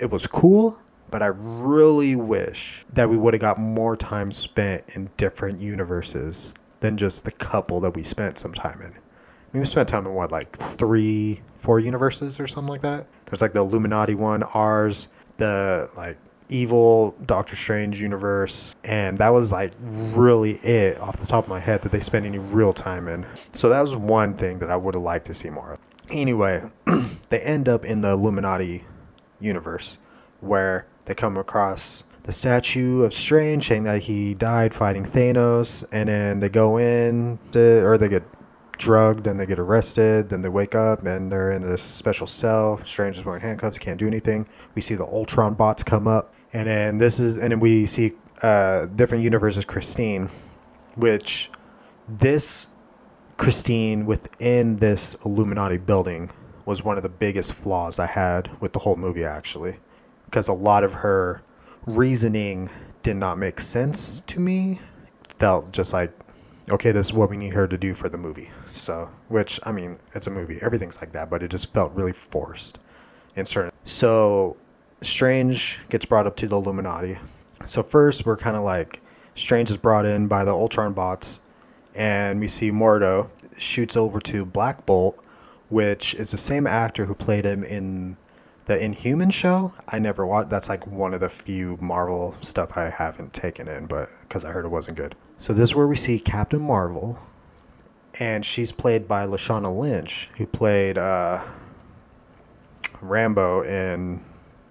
it 0.00 0.10
was 0.10 0.26
cool. 0.26 0.80
But 1.10 1.22
I 1.22 1.26
really 1.26 2.16
wish 2.16 2.86
that 2.94 3.10
we 3.10 3.18
would 3.18 3.34
have 3.34 3.40
got 3.42 3.58
more 3.58 3.96
time 3.98 4.32
spent 4.32 4.96
in 4.96 5.10
different 5.18 5.60
universes 5.60 6.54
than 6.80 6.96
just 6.96 7.26
the 7.26 7.32
couple 7.32 7.80
that 7.80 7.94
we 7.94 8.02
spent 8.02 8.38
some 8.38 8.54
time 8.54 8.80
in. 8.80 8.88
I 8.88 9.52
mean, 9.52 9.60
we 9.60 9.64
spent 9.66 9.90
time 9.90 10.06
in 10.06 10.14
what, 10.14 10.32
like 10.32 10.56
three, 10.56 11.42
four 11.58 11.80
universes 11.80 12.40
or 12.40 12.46
something 12.46 12.70
like 12.70 12.80
that. 12.80 13.06
There's 13.26 13.42
like 13.42 13.52
the 13.52 13.60
Illuminati 13.60 14.14
one, 14.14 14.42
ours, 14.42 15.10
the 15.36 15.90
like 15.98 16.16
evil 16.52 17.14
Doctor 17.26 17.56
Strange 17.56 18.00
universe, 18.00 18.74
and 18.84 19.18
that 19.18 19.30
was 19.30 19.50
like 19.50 19.72
really 19.80 20.52
it 20.56 21.00
off 21.00 21.16
the 21.16 21.26
top 21.26 21.44
of 21.44 21.48
my 21.48 21.58
head 21.60 21.82
that 21.82 21.92
they 21.92 22.00
spent 22.00 22.26
any 22.26 22.38
real 22.38 22.72
time 22.72 23.08
in. 23.08 23.26
So 23.52 23.68
that 23.68 23.80
was 23.80 23.96
one 23.96 24.34
thing 24.34 24.58
that 24.60 24.70
I 24.70 24.76
would 24.76 24.94
have 24.94 25.02
liked 25.02 25.26
to 25.26 25.34
see 25.34 25.50
more. 25.50 25.78
Anyway, 26.10 26.70
they 27.30 27.40
end 27.40 27.68
up 27.68 27.84
in 27.84 28.00
the 28.00 28.10
Illuminati 28.10 28.84
universe 29.40 29.98
where 30.40 30.86
they 31.06 31.14
come 31.14 31.36
across 31.36 32.04
the 32.24 32.32
statue 32.32 33.02
of 33.02 33.12
Strange 33.12 33.66
saying 33.66 33.84
that 33.84 34.02
he 34.02 34.34
died 34.34 34.72
fighting 34.72 35.04
Thanos, 35.04 35.84
and 35.90 36.08
then 36.08 36.38
they 36.40 36.48
go 36.48 36.78
in 36.78 37.38
to, 37.52 37.84
or 37.84 37.98
they 37.98 38.08
get 38.08 38.22
drugged 38.78 39.26
and 39.26 39.38
they 39.38 39.46
get 39.46 39.58
arrested. 39.58 40.28
Then 40.28 40.42
they 40.42 40.48
wake 40.48 40.74
up 40.74 41.06
and 41.06 41.30
they're 41.30 41.52
in 41.52 41.62
this 41.62 41.82
special 41.82 42.26
cell. 42.26 42.80
Strange 42.84 43.16
is 43.16 43.24
wearing 43.24 43.40
handcuffs, 43.40 43.78
can't 43.78 43.98
do 43.98 44.06
anything. 44.06 44.46
We 44.74 44.82
see 44.82 44.94
the 44.94 45.06
Ultron 45.06 45.54
bots 45.54 45.82
come 45.82 46.08
up 46.08 46.31
And 46.52 46.68
then 46.68 46.98
this 46.98 47.18
is, 47.18 47.38
and 47.38 47.50
then 47.50 47.60
we 47.60 47.86
see 47.86 48.12
uh, 48.42 48.86
different 48.86 49.24
universes 49.24 49.64
Christine, 49.64 50.28
which 50.96 51.50
this 52.08 52.68
Christine 53.36 54.06
within 54.06 54.76
this 54.76 55.16
Illuminati 55.24 55.78
building 55.78 56.30
was 56.66 56.84
one 56.84 56.96
of 56.96 57.02
the 57.02 57.08
biggest 57.08 57.54
flaws 57.54 57.98
I 57.98 58.06
had 58.06 58.50
with 58.60 58.72
the 58.72 58.78
whole 58.78 58.96
movie, 58.96 59.24
actually, 59.24 59.76
because 60.26 60.48
a 60.48 60.52
lot 60.52 60.84
of 60.84 60.92
her 60.94 61.42
reasoning 61.86 62.70
did 63.02 63.16
not 63.16 63.38
make 63.38 63.58
sense 63.58 64.20
to 64.22 64.38
me. 64.38 64.80
Felt 65.38 65.72
just 65.72 65.92
like, 65.92 66.12
okay, 66.70 66.92
this 66.92 67.06
is 67.06 67.12
what 67.12 67.30
we 67.30 67.36
need 67.36 67.52
her 67.52 67.66
to 67.66 67.76
do 67.76 67.94
for 67.94 68.08
the 68.08 68.18
movie. 68.18 68.50
So, 68.68 69.10
which 69.28 69.58
I 69.64 69.72
mean, 69.72 69.98
it's 70.14 70.28
a 70.28 70.30
movie, 70.30 70.58
everything's 70.62 71.00
like 71.00 71.12
that, 71.12 71.30
but 71.30 71.42
it 71.42 71.50
just 71.50 71.72
felt 71.72 71.92
really 71.94 72.12
forced 72.12 72.78
in 73.34 73.46
certain. 73.46 73.72
So, 73.84 74.56
Strange 75.02 75.86
gets 75.88 76.04
brought 76.04 76.26
up 76.26 76.36
to 76.36 76.46
the 76.46 76.56
Illuminati. 76.56 77.18
So 77.66 77.82
first, 77.82 78.26
we're 78.26 78.36
kind 78.36 78.56
of 78.56 78.62
like 78.62 79.00
Strange 79.34 79.70
is 79.70 79.76
brought 79.76 80.06
in 80.06 80.28
by 80.28 80.44
the 80.44 80.52
Ultron 80.52 80.92
bots, 80.92 81.40
and 81.94 82.40
we 82.40 82.48
see 82.48 82.70
Mordo 82.70 83.30
shoots 83.56 83.96
over 83.96 84.20
to 84.20 84.44
Black 84.44 84.84
Bolt, 84.86 85.24
which 85.68 86.14
is 86.14 86.30
the 86.30 86.38
same 86.38 86.66
actor 86.66 87.04
who 87.04 87.14
played 87.14 87.44
him 87.44 87.64
in 87.64 88.16
the 88.66 88.82
Inhuman 88.82 89.30
show. 89.30 89.72
I 89.88 89.98
never 89.98 90.26
watched. 90.26 90.50
That's 90.50 90.68
like 90.68 90.86
one 90.86 91.14
of 91.14 91.20
the 91.20 91.28
few 91.28 91.78
Marvel 91.80 92.34
stuff 92.40 92.76
I 92.76 92.90
haven't 92.90 93.32
taken 93.32 93.68
in, 93.68 93.86
but 93.86 94.08
because 94.22 94.44
I 94.44 94.52
heard 94.52 94.64
it 94.64 94.70
wasn't 94.70 94.96
good. 94.96 95.14
So 95.38 95.52
this 95.52 95.70
is 95.70 95.74
where 95.74 95.86
we 95.86 95.96
see 95.96 96.18
Captain 96.18 96.60
Marvel, 96.60 97.20
and 98.20 98.44
she's 98.44 98.70
played 98.70 99.08
by 99.08 99.26
Lashana 99.26 99.76
Lynch, 99.76 100.30
who 100.36 100.46
played 100.46 100.98
uh, 100.98 101.42
Rambeau 103.02 103.66
in 103.66 104.22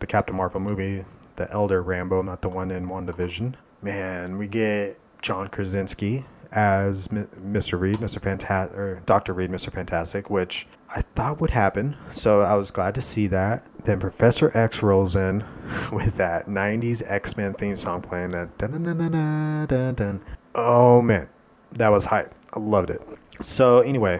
the 0.02 0.08
Captain 0.08 0.36
Marvel 0.36 0.60
movie, 0.60 1.06
the 1.38 1.50
Elder 1.52 1.82
Rambeau, 1.84 2.26
not 2.26 2.42
the 2.42 2.50
one 2.50 2.72
in 2.72 2.88
WandaVision. 2.88 3.56
Man, 3.82 4.38
we 4.38 4.48
get 4.48 5.00
John 5.22 5.48
Krasinski 5.48 6.26
as 6.52 7.08
M- 7.12 7.28
Mr. 7.42 7.80
Reed, 7.80 7.98
Mr. 7.98 8.22
Fantastic, 8.22 8.78
or 8.78 9.02
Dr. 9.06 9.34
Reed, 9.34 9.50
Mr. 9.50 9.72
Fantastic, 9.72 10.30
which 10.30 10.68
I 10.94 11.02
thought 11.16 11.40
would 11.40 11.52
happen. 11.52 11.96
So 12.12 12.42
I 12.42 12.56
was 12.56 12.72
glad 12.72 12.96
to 12.96 13.02
see 13.02 13.28
that. 13.28 13.66
Then 13.86 14.00
Professor 14.00 14.56
X 14.56 14.84
rolls 14.84 15.16
in 15.16 15.44
with 15.92 16.18
that 16.18 16.48
90s 16.48 17.04
X 17.06 17.38
Men 17.38 17.54
theme 17.54 17.76
song 17.76 18.02
playing 18.02 18.30
that. 18.30 18.58
Dun, 18.58 18.84
dun, 18.84 19.96
dun. 19.96 20.22
Oh 20.54 21.02
man, 21.02 21.30
that 21.74 21.90
was 21.90 22.06
hype. 22.06 22.34
I 22.54 22.60
loved 22.60 22.90
it. 22.90 23.02
So 23.40 23.80
anyway, 23.80 24.20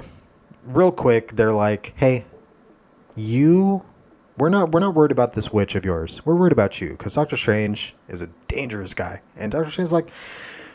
real 0.64 0.92
quick, 0.92 1.34
they're 1.34 1.52
like, 1.52 1.94
hey, 1.98 2.26
you 3.16 3.84
we're 4.42 4.50
not 4.50 4.72
we're 4.72 4.80
not 4.80 4.96
worried 4.96 5.12
about 5.12 5.34
this 5.34 5.54
witch 5.54 5.76
of 5.76 5.86
yours. 5.86 6.26
We're 6.26 6.34
worried 6.34 6.52
about 6.52 6.82
you 6.82 6.90
because 6.90 7.14
Doctor 7.14 7.38
Strange 7.38 7.94
is 8.08 8.24
a 8.24 8.30
dangerous 8.48 8.96
guy, 8.96 9.22
and 9.38 9.52
Doctor 9.52 9.70
Strange's 9.70 9.94
like, 9.94 10.10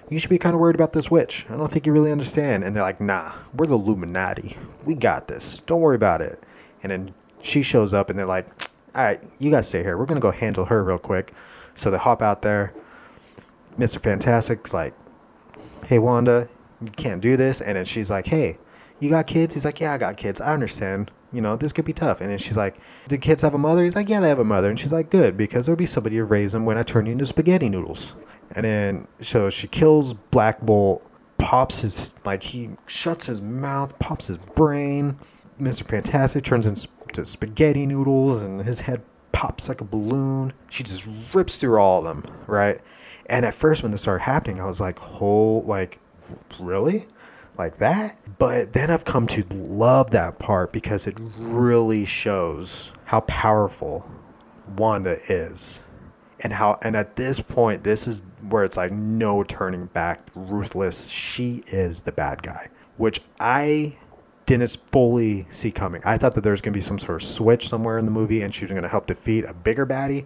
you 0.09 0.21
should 0.21 0.31
be 0.31 0.39
kind 0.39 0.55
of 0.55 0.61
worried 0.61 0.77
about 0.77 0.93
this 0.93 1.11
witch. 1.11 1.45
I 1.51 1.57
don't 1.57 1.69
think 1.69 1.85
you 1.85 1.93
really 1.93 2.13
understand. 2.13 2.63
And 2.63 2.77
they're 2.77 2.85
like, 2.85 3.01
nah, 3.01 3.33
we're 3.57 3.67
the 3.67 3.75
Illuminati. 3.75 4.57
We 4.85 4.95
got 4.95 5.27
this. 5.27 5.63
Don't 5.67 5.81
worry 5.81 5.97
about 5.97 6.21
it. 6.21 6.41
And 6.85 6.93
then 6.93 7.15
she 7.43 7.63
shows 7.63 7.93
up, 7.93 8.09
and 8.09 8.17
they're 8.17 8.25
like, 8.25 8.47
all 8.95 9.03
right, 9.03 9.21
you 9.41 9.51
guys 9.51 9.67
stay 9.67 9.83
here. 9.83 9.99
We're 9.99 10.07
gonna 10.07 10.21
go 10.21 10.31
handle 10.31 10.67
her 10.67 10.85
real 10.85 10.97
quick. 10.97 11.35
So 11.75 11.91
they 11.91 11.99
hop 11.99 12.23
out 12.23 12.43
there. 12.43 12.73
Mister 13.77 13.99
Fantastic's 13.99 14.75
like, 14.75 14.95
hey 15.87 15.99
Wanda, 15.99 16.49
you 16.81 16.93
can't 16.93 17.21
do 17.21 17.37
this. 17.37 17.61
And 17.61 17.77
then 17.77 17.85
she's 17.85 18.13
like, 18.13 18.29
hey, 18.29 18.59
you 19.01 19.11
got 19.11 19.27
kids? 19.27 19.55
He's 19.55 19.65
like, 19.65 19.81
yeah, 19.81 19.93
I 19.93 19.99
got 19.99 20.17
kids. 20.17 20.41
I 20.41 20.55
understand 20.55 21.11
you 21.33 21.41
know, 21.41 21.57
this 21.57 21.73
could 21.73 21.85
be 21.85 21.93
tough. 21.93 22.21
And 22.21 22.31
then 22.31 22.39
she's 22.39 22.57
like, 22.57 22.77
Do 23.09 23.19
kids 23.19 23.43
have 23.43 23.55
a 23.55 23.59
mother? 23.59 23.85
He's 23.85 23.97
like, 23.97 24.09
Yeah, 24.09 24.21
they 24.21 24.29
have 24.29 24.39
a 24.39 24.45
mother. 24.45 24.69
And 24.69 24.79
she's 24.79 24.93
like, 24.93 25.11
Good, 25.11 25.37
because 25.37 25.67
there'll 25.67 25.77
be 25.77 25.87
somebody 25.87 26.17
to 26.17 26.25
raise 26.25 26.53
them 26.53 26.65
when 26.65 26.79
I 26.79 26.83
turn 26.83 27.07
you 27.07 27.13
into 27.13 27.27
spaghetti 27.27 27.69
noodles. 27.69 28.15
And 28.53 28.65
then, 28.65 29.09
so 29.21 29.51
she 29.51 29.67
kills 29.69 30.15
Black 30.15 30.61
Bolt, 30.61 31.05
pops 31.39 31.81
his, 31.81 32.15
like, 32.25 32.43
he 32.43 32.71
shuts 32.87 33.27
his 33.27 33.43
mouth, 33.43 33.99
pops 33.99 34.29
his 34.29 34.39
brain. 34.39 35.19
Mr. 35.61 35.89
Fantastic 35.89 36.45
turns 36.45 36.67
into 36.67 37.25
spaghetti 37.25 37.87
noodles, 37.87 38.43
and 38.43 38.63
his 38.63 38.81
head 38.81 39.03
pops 39.33 39.69
like 39.69 39.81
a 39.81 39.85
balloon. 39.85 40.53
She 40.71 40.83
just 40.83 41.05
rips 41.35 41.59
through 41.59 41.79
all 41.79 42.07
of 42.07 42.23
them, 42.23 42.35
right? 42.47 42.79
And 43.29 43.45
at 43.45 43.55
first, 43.55 43.83
when 43.83 43.93
this 43.93 44.03
started 44.03 44.23
happening, 44.23 44.61
I 44.61 44.65
was 44.67 44.81
like, 44.81 44.99
"Whole, 44.99 45.63
like, 45.65 45.99
really? 46.61 47.07
Like 47.59 47.79
that?" 47.79 48.17
But 48.39 48.73
then 48.73 48.91
I've 48.91 49.05
come 49.05 49.27
to 49.29 49.45
love 49.51 50.11
that 50.11 50.39
part 50.39 50.73
because 50.73 51.07
it 51.07 51.17
really 51.39 52.05
shows 52.05 52.93
how 53.05 53.21
powerful 53.21 54.09
Wanda 54.77 55.17
is. 55.29 55.83
And 56.41 56.53
how 56.53 56.79
and 56.83 56.95
at 56.97 57.17
this 57.17 57.41
point 57.41 57.83
this 57.83 58.07
is 58.07 58.23
where 58.51 58.63
it's 58.63 58.77
like 58.77 58.93
no 58.93 59.43
turning 59.43 59.87
back, 59.87 60.29
ruthless. 60.35 61.09
She 61.09 61.63
is 61.69 62.03
the 62.03 62.13
bad 62.13 62.43
guy, 62.43 62.69
which 62.99 63.21
I 63.41 63.97
didn't 64.45 64.79
fully 64.93 65.47
see 65.51 65.71
coming. 65.71 66.01
I 66.05 66.19
thought 66.19 66.35
that 66.35 66.43
there 66.43 66.53
was 66.53 66.61
going 66.61 66.73
to 66.73 66.77
be 66.77 66.83
some 66.83 66.99
sort 66.99 67.21
of 67.21 67.27
switch 67.27 67.69
somewhere 67.69 67.99
in 67.99 68.05
the 68.05 68.13
movie 68.13 68.43
and 68.43 68.55
she 68.55 68.65
was 68.65 68.71
going 68.71 68.83
to 68.83 68.89
help 68.89 69.07
defeat 69.07 69.45
a 69.45 69.53
bigger 69.53 69.85
baddie, 69.85 70.25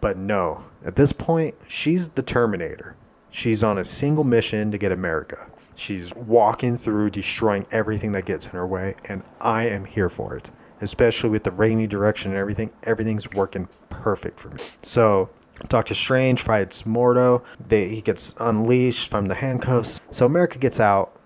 but 0.00 0.18
no. 0.18 0.64
At 0.84 0.96
this 0.96 1.12
point, 1.12 1.54
she's 1.66 2.10
the 2.10 2.22
Terminator. 2.22 2.94
She's 3.30 3.64
on 3.64 3.78
a 3.78 3.84
single 3.84 4.24
mission 4.24 4.70
to 4.70 4.78
get 4.78 4.92
America. 4.92 5.46
She's 5.76 6.14
walking 6.14 6.76
through, 6.76 7.10
destroying 7.10 7.66
everything 7.70 8.12
that 8.12 8.24
gets 8.24 8.46
in 8.46 8.52
her 8.52 8.66
way, 8.66 8.94
and 9.08 9.22
I 9.40 9.64
am 9.64 9.84
here 9.84 10.08
for 10.08 10.36
it. 10.36 10.50
Especially 10.80 11.30
with 11.30 11.44
the 11.44 11.50
Raimi 11.50 11.88
direction 11.88 12.32
and 12.32 12.38
everything, 12.38 12.70
everything's 12.82 13.30
working 13.30 13.68
perfect 13.90 14.40
for 14.40 14.50
me. 14.50 14.56
So, 14.82 15.30
Doctor 15.68 15.94
Strange 15.94 16.42
fights 16.42 16.82
Mordo. 16.82 17.44
They, 17.68 17.88
he 17.88 18.00
gets 18.00 18.34
unleashed 18.40 19.08
from 19.08 19.26
the 19.26 19.34
handcuffs. 19.34 20.00
So 20.10 20.26
America 20.26 20.58
gets 20.58 20.80
out 20.80 21.16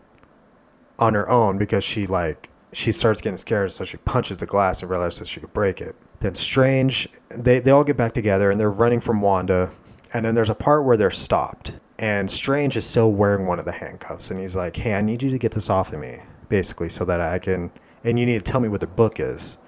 on 0.98 1.14
her 1.14 1.28
own 1.28 1.58
because 1.58 1.82
she 1.84 2.06
like 2.06 2.50
she 2.72 2.92
starts 2.92 3.20
getting 3.22 3.38
scared, 3.38 3.72
so 3.72 3.84
she 3.84 3.96
punches 3.98 4.36
the 4.36 4.46
glass 4.46 4.82
and 4.82 4.90
realizes 4.90 5.28
she 5.28 5.40
could 5.40 5.54
break 5.54 5.80
it. 5.80 5.96
Then 6.20 6.34
Strange, 6.34 7.08
they, 7.30 7.60
they 7.60 7.70
all 7.70 7.84
get 7.84 7.96
back 7.96 8.12
together 8.12 8.50
and 8.50 8.60
they're 8.60 8.70
running 8.70 9.00
from 9.00 9.22
Wanda. 9.22 9.70
And 10.12 10.24
then 10.24 10.34
there's 10.34 10.50
a 10.50 10.54
part 10.54 10.84
where 10.84 10.96
they're 10.96 11.10
stopped 11.10 11.72
and 11.98 12.30
Strange 12.30 12.76
is 12.76 12.86
still 12.86 13.12
wearing 13.12 13.46
one 13.46 13.58
of 13.58 13.64
the 13.64 13.72
handcuffs, 13.72 14.30
and 14.30 14.38
he's 14.40 14.56
like, 14.56 14.76
"Hey, 14.76 14.94
I 14.94 15.00
need 15.00 15.22
you 15.22 15.30
to 15.30 15.38
get 15.38 15.52
this 15.52 15.70
off 15.70 15.92
of 15.92 16.00
me, 16.00 16.18
basically, 16.48 16.88
so 16.88 17.04
that 17.04 17.20
I 17.20 17.38
can, 17.38 17.70
and 18.04 18.18
you 18.18 18.26
need 18.26 18.44
to 18.44 18.52
tell 18.52 18.60
me 18.60 18.68
what 18.68 18.80
the 18.80 18.86
book 18.86 19.18
is, 19.20 19.58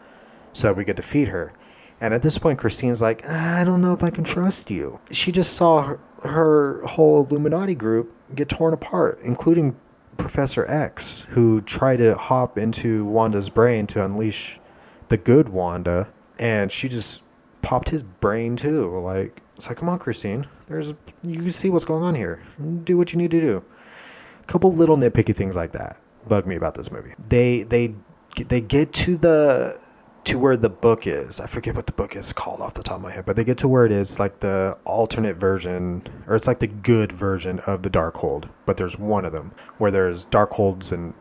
so 0.53 0.69
that 0.69 0.77
we 0.77 0.85
could 0.85 0.97
defeat 0.97 1.29
her." 1.29 1.53
And 2.01 2.15
at 2.15 2.23
this 2.23 2.39
point, 2.39 2.59
Christine's 2.59 3.03
like, 3.03 3.29
"I 3.29 3.65
don't 3.65 3.83
know 3.83 3.93
if 3.93 4.03
I 4.03 4.11
can 4.11 4.25
trust 4.25 4.71
you." 4.71 5.01
She 5.11 5.33
just 5.33 5.55
saw 5.55 5.83
her, 5.83 5.99
her 6.23 6.83
whole 6.87 7.27
Illuminati 7.27 7.75
group 7.75 8.13
get 8.35 8.49
torn 8.49 8.73
apart, 8.73 9.19
including 9.23 9.77
Professor 10.17 10.65
X, 10.69 11.27
who 11.31 11.61
tried 11.61 11.97
to 11.97 12.15
hop 12.15 12.57
into 12.57 13.05
Wanda's 13.05 13.49
brain 13.49 13.87
to 13.89 14.05
unleash 14.05 14.61
the 15.09 15.17
good 15.17 15.49
Wanda, 15.49 16.09
and 16.39 16.71
she 16.71 16.89
just 16.89 17.23
popped 17.63 17.91
his 17.91 18.03
brain 18.03 18.57
too. 18.57 18.99
Like, 19.01 19.43
it's 19.57 19.69
like, 19.69 19.79
come 19.79 19.89
on, 19.89 19.99
Christine. 19.99 20.47
There's 20.67 20.95
you 21.23 21.51
see 21.51 21.71
what's 21.71 21.85
going 21.85 22.03
on 22.03 22.15
here. 22.15 22.43
Do 22.85 22.97
what 22.97 23.13
you 23.13 23.19
need 23.19 23.31
to 23.33 23.41
do. 23.41 23.65
A 24.43 24.47
couple 24.47 24.73
little 24.73 24.97
nitpicky 24.97 25.35
things 25.35 25.57
like 25.57 25.73
that 25.73 26.01
bug 26.29 26.47
me 26.47 26.57
about 26.57 26.75
this 26.75 26.91
movie. 26.91 27.15
They 27.29 27.63
they 27.63 27.95
they 28.37 28.61
get 28.61 28.93
to 28.95 29.17
the 29.17 29.81
to 30.25 30.39
where 30.39 30.57
the 30.57 30.69
book 30.69 31.07
is. 31.07 31.41
I 31.41 31.47
forget 31.47 31.75
what 31.75 31.87
the 31.87 31.93
book 31.93 32.15
is 32.15 32.33
called 32.33 32.61
off 32.61 32.75
the 32.75 32.83
top 32.83 32.97
of 32.97 33.03
my 33.03 33.13
head, 33.13 33.27
but 33.27 33.37
they 33.37 33.45
get 33.45 33.59
to 33.59 33.69
where 33.69 33.87
it 33.87 33.93
is 33.93 34.21
like 34.21 34.41
the 34.41 34.77
alternate 34.85 35.37
version, 35.37 36.03
or 36.27 36.37
it's 36.37 36.47
like 36.47 36.59
the 36.59 36.67
good 36.67 37.11
version 37.11 37.59
of 37.61 37.83
the 37.83 37.91
Darkhold. 37.91 38.49
But 38.67 38.77
there's 38.77 38.99
one 38.99 39.25
of 39.25 39.33
them 39.33 39.53
where 39.79 39.91
there's 39.91 40.27
Darkholds 40.27 40.93
and 40.93 41.15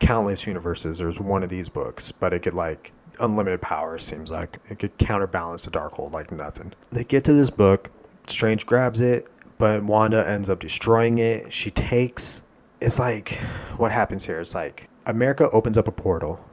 countless 0.00 0.46
universes. 0.46 0.98
There's 0.98 1.18
one 1.18 1.42
of 1.42 1.48
these 1.48 1.68
books, 1.68 2.12
but 2.12 2.32
it 2.32 2.40
could 2.40 2.54
like 2.54 2.92
unlimited 3.20 3.60
power. 3.60 3.98
Seems 3.98 4.30
like 4.30 4.58
it 4.68 4.78
could 4.78 4.96
counterbalance 4.98 5.64
the 5.64 5.70
Darkhold 5.70 6.12
like 6.12 6.32
nothing. 6.32 6.72
They 6.90 7.04
get 7.04 7.24
to 7.24 7.32
this 7.32 7.50
book. 7.50 7.90
Strange 8.26 8.66
grabs 8.66 9.00
it, 9.00 9.26
but 9.58 9.82
Wanda 9.82 10.28
ends 10.28 10.48
up 10.48 10.60
destroying 10.60 11.18
it. 11.18 11.52
She 11.52 11.70
takes. 11.70 12.42
It's 12.80 12.98
like 12.98 13.38
what 13.76 13.92
happens 13.92 14.24
here. 14.24 14.40
It's 14.40 14.54
like 14.54 14.88
America 15.06 15.48
opens 15.50 15.76
up 15.76 15.88
a 15.88 15.92
portal 15.92 16.44